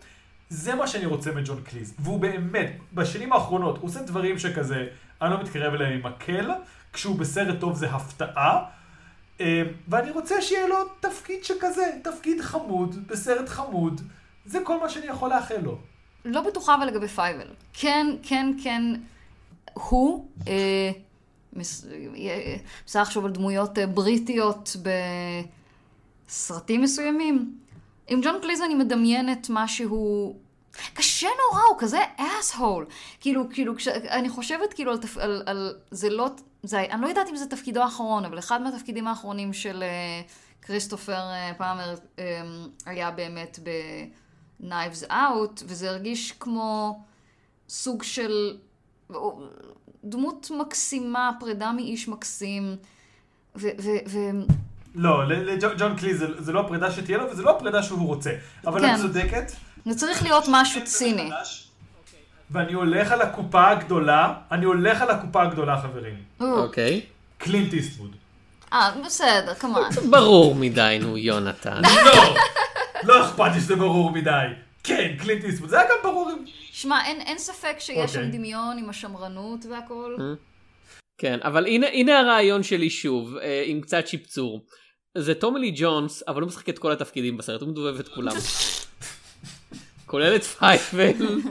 [0.49, 1.93] זה מה שאני רוצה מג'ון קליז.
[1.99, 4.87] והוא באמת, בשנים האחרונות, הוא עושה דברים שכזה,
[5.21, 6.51] אני לא מתקרב אליהם עם מקל,
[6.93, 8.63] כשהוא בסרט טוב זה הפתעה.
[9.41, 14.01] אה, ואני רוצה שיהיה לו תפקיד שכזה, תפקיד חמוד, בסרט חמוד.
[14.45, 15.77] זה כל מה שאני יכול לאחל לו.
[16.25, 17.47] לא בטוחה אבל לגבי פייבל.
[17.73, 18.83] כן, כן, כן,
[19.75, 20.91] הוא, אה,
[21.53, 21.85] מס-
[22.17, 22.55] אה,
[22.85, 24.75] אפשר לחשוב על דמויות אה, בריטיות
[26.27, 27.57] בסרטים מסוימים.
[28.07, 30.35] עם ג'ון קליז אני מדמיינת משהו...
[30.93, 32.85] קשה נורא, הוא כזה אס-הול.
[33.19, 33.87] כאילו, כאילו, כש...
[33.87, 34.97] אני חושבת כאילו על.
[35.19, 35.75] על, על...
[35.91, 36.29] זה לא...
[36.63, 36.79] זה...
[36.81, 40.21] אני לא יודעת אם זה תפקידו האחרון, אבל אחד מהתפקידים האחרונים של אה,
[40.61, 42.41] כריסטופר אה, פאמר אה,
[42.85, 46.99] היה באמת ב-Knives Out, וזה הרגיש כמו
[47.69, 48.57] סוג של
[50.03, 52.75] דמות מקסימה, פרידה מאיש מקסים,
[53.55, 53.67] ו...
[53.79, 53.89] ו...
[54.07, 54.19] ו...
[54.95, 58.31] לא, לג'ון קליז זה, זה לא הפרידה שתהיה לו, וזה לא הפרידה שהוא רוצה.
[58.67, 58.95] אבל כן.
[58.95, 59.51] את צודקת.
[59.85, 61.29] זה צריך להיות משהו ציני.
[62.51, 66.15] ואני הולך על הקופה הגדולה, אני הולך על הקופה הגדולה, חברים.
[66.39, 67.01] אוקיי.
[67.37, 68.15] קלינט איסטווד.
[68.73, 69.89] אה, בסדר, כמובן.
[70.09, 71.81] ברור מדי, נו, יונתן.
[72.05, 72.35] לא!
[73.03, 74.45] לא אכפת לי שזה ברור מדי.
[74.85, 75.69] כן, קלינט איסטווד.
[75.69, 76.31] זה היה גם ברור.
[76.71, 78.31] שמע, אין, אין ספק שיש שם אוקיי.
[78.31, 80.15] דמיון עם השמרנות והכל.
[81.17, 84.65] כן, אבל הנה, הנה הרעיון שלי שוב, אה, עם קצת שיפצור.
[85.17, 88.35] זה טומי לי ג'ונס, אבל הוא משחק את כל התפקידים בסרט, הוא מדובב את כולם.
[90.05, 91.41] כולל את פייבל,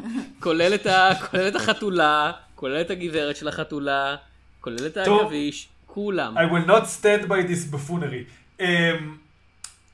[0.40, 4.16] כולל את, ה, כולל את החתולה, כולל את הגברת של החתולה,
[4.60, 4.96] כולל את.
[4.96, 6.38] העכביש, כולם.
[6.38, 8.24] I will not stand by this buffoonery.
[8.60, 9.23] Um,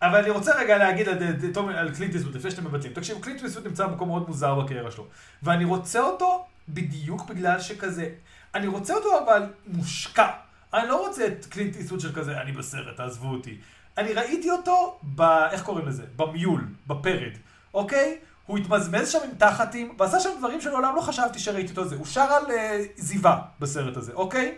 [0.02, 1.18] אבל אני רוצה רגע להגיד על,
[1.56, 2.92] על, על קלינט איסטווד לפני שאתם מבצעים.
[2.92, 5.06] תקשיבו, קלינט איסטווד נמצא במקום מאוד מוזר בקריירה שלו.
[5.42, 8.08] ואני רוצה אותו בדיוק בגלל שכזה...
[8.54, 10.28] אני רוצה אותו אבל מושקע.
[10.74, 13.58] אני לא רוצה את קלינט איסטווד של כזה, אני בסרט, תעזבו אותי.
[13.98, 15.22] אני ראיתי אותו ב...
[15.22, 16.02] איך קוראים לזה?
[16.16, 17.32] במיול, בפרד,
[17.74, 18.18] אוקיי?
[18.46, 21.96] הוא התמזמז שם עם תחתים, ועשה שם דברים שלעולם לא חשבתי שראיתי אותו זה.
[21.96, 22.50] הוא שר על uh,
[22.96, 24.54] זיווה בסרט הזה, אוקיי?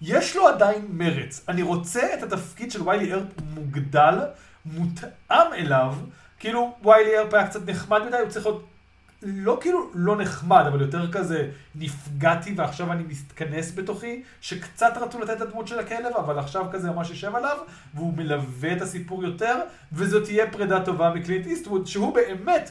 [0.00, 1.44] יש לו עדיין מרץ.
[1.48, 4.18] אני רוצה את התפקיד של ויילי ארפ מוגדל,
[4.72, 5.94] מותאם אליו.
[6.38, 8.64] כאילו, ויילי ארפ היה קצת נחמד מדי, הוא צריך להיות
[9.22, 15.36] לא כאילו לא נחמד, אבל יותר כזה נפגעתי ועכשיו אני מתכנס בתוכי, שקצת רצו לתת
[15.36, 17.56] את הדמות של הכלב, אבל עכשיו כזה ממש יושב עליו,
[17.94, 19.56] והוא מלווה את הסיפור יותר,
[19.92, 22.70] וזאת תהיה פרידה טובה מקלינט איסטווד, שהוא באמת,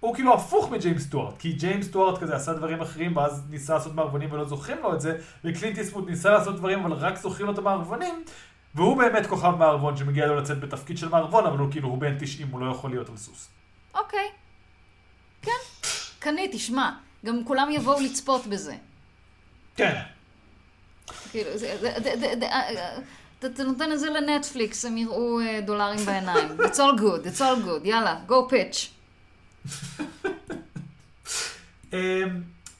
[0.00, 3.94] הוא כאילו הפוך מג'יימס סטוארט, כי ג'יימס סטוארט כזה עשה דברים אחרים, ואז ניסה לעשות
[3.94, 7.52] מערבונים ולא זוכרים לו את זה, וקלינט איסטווד ניסה לעשות דברים, אבל רק זוכרים לו
[7.52, 8.24] את המערבונים,
[8.78, 12.16] והוא באמת כוכב מערבון שמגיע לו לצאת בתפקיד של מערבון, אבל הוא כאילו, הוא בן
[12.20, 13.48] 90, הוא לא יכול להיות על סוס.
[13.94, 14.28] אוקיי.
[15.42, 15.50] כן.
[16.18, 16.90] קניתי, שמע,
[17.26, 18.74] גם כולם יבואו לצפות בזה.
[19.76, 20.00] כן.
[21.30, 21.76] כאילו, זה,
[22.42, 22.98] אה,
[23.38, 26.48] אתה נותן את זה לנטפליקס, הם יראו אה, דולרים בעיניים.
[26.60, 28.88] It's all good, it's all good, יאללה, go pitch.
[31.92, 31.98] אמ,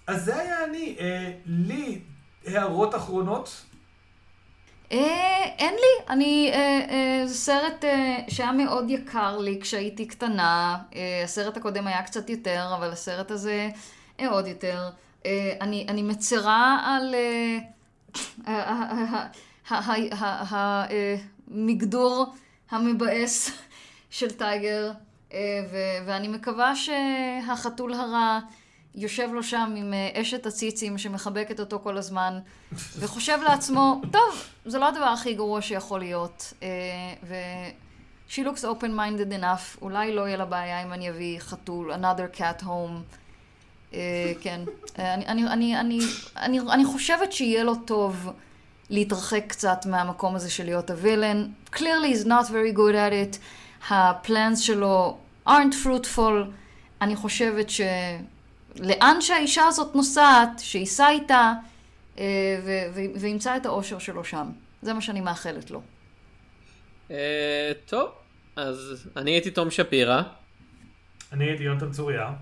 [0.06, 0.96] אז זה היה אני.
[1.00, 2.00] אה, לי
[2.46, 3.64] הערות אחרונות?
[4.92, 6.58] אה, אין לי, אני, אה,
[6.90, 12.30] אה, זה סרט אה, שהיה מאוד יקר לי כשהייתי קטנה, אה, הסרט הקודם היה קצת
[12.30, 13.68] יותר, אבל הסרט הזה
[14.20, 14.88] אה, עוד יותר.
[15.26, 17.58] אה, אני, אני מצרה על אה,
[18.46, 19.26] ה- ה- ה-
[19.68, 20.86] ה- ה- ה- ה-
[21.50, 22.26] המגדור
[22.70, 23.50] המבאס
[24.10, 24.90] של טייגר,
[25.32, 25.38] אה,
[25.72, 28.38] ו- ואני מקווה שהחתול הרע
[28.98, 32.38] יושב לו שם עם אה, אשת הציצים שמחבקת אותו כל הזמן,
[32.98, 36.68] וחושב לעצמו, טוב, זה לא הדבר הכי גרוע שיכול להיות, אה,
[37.22, 37.34] ו...
[38.30, 42.62] She looks open-minded enough, אולי לא יהיה לה בעיה אם אני אביא חתול, another cat
[42.62, 43.16] home.
[43.94, 44.60] אה, כן.
[44.98, 45.98] אני, אני, אני, אני,
[46.36, 48.32] אני, אני חושבת שיהיה לו טוב
[48.90, 51.46] להתרחק קצת מהמקום הזה של להיות הווילן.
[51.74, 53.38] Clearly he's not very good at it.
[53.92, 56.50] הפלאנס שלו aren't fruitful.
[57.00, 57.70] אני חושבת
[58.76, 61.52] שלאן שהאישה הזאת נוסעת, שייסע איתה,
[62.18, 62.24] אה,
[62.64, 64.50] ו- ו- וימצא את האושר שלו שם.
[64.82, 65.82] זה מה שאני מאחלת לו.
[67.10, 68.10] אה, טוב,
[68.56, 70.22] אז אני הייתי תום שפירא.
[71.32, 72.32] אני הייתי יונתן צוריה.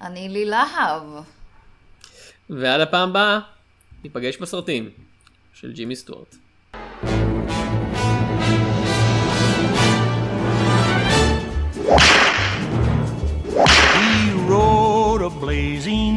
[0.00, 1.02] אני לי להב.
[2.50, 3.38] ועד הפעם הבאה,
[4.04, 4.90] ניפגש בסרטים
[5.54, 6.36] של ג'ימי סטוארט.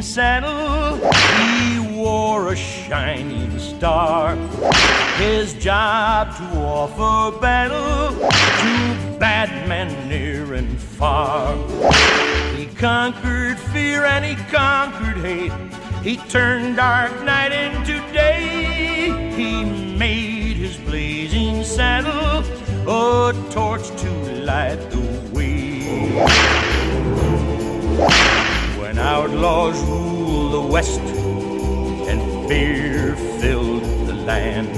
[0.08, 0.95] Saddle.
[1.38, 4.36] He wore a shining star.
[5.18, 11.55] His job to offer battle to bad men near and far.
[12.55, 15.51] He conquered fear and he conquered hate.
[16.03, 19.12] He turned dark night into day.
[19.36, 19.66] He
[19.97, 22.46] made his blazing saddle
[22.89, 24.09] a torch to
[24.46, 25.01] light the
[25.34, 25.67] way.
[28.88, 34.70] When outlaws ruled the West and fear filled the land,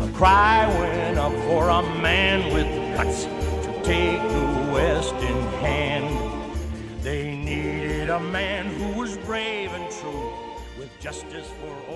[0.00, 7.02] a cry went up for a man with guts to take the West in hand.
[7.02, 10.32] They needed a man who was brave and true,
[10.78, 11.91] with justice for all.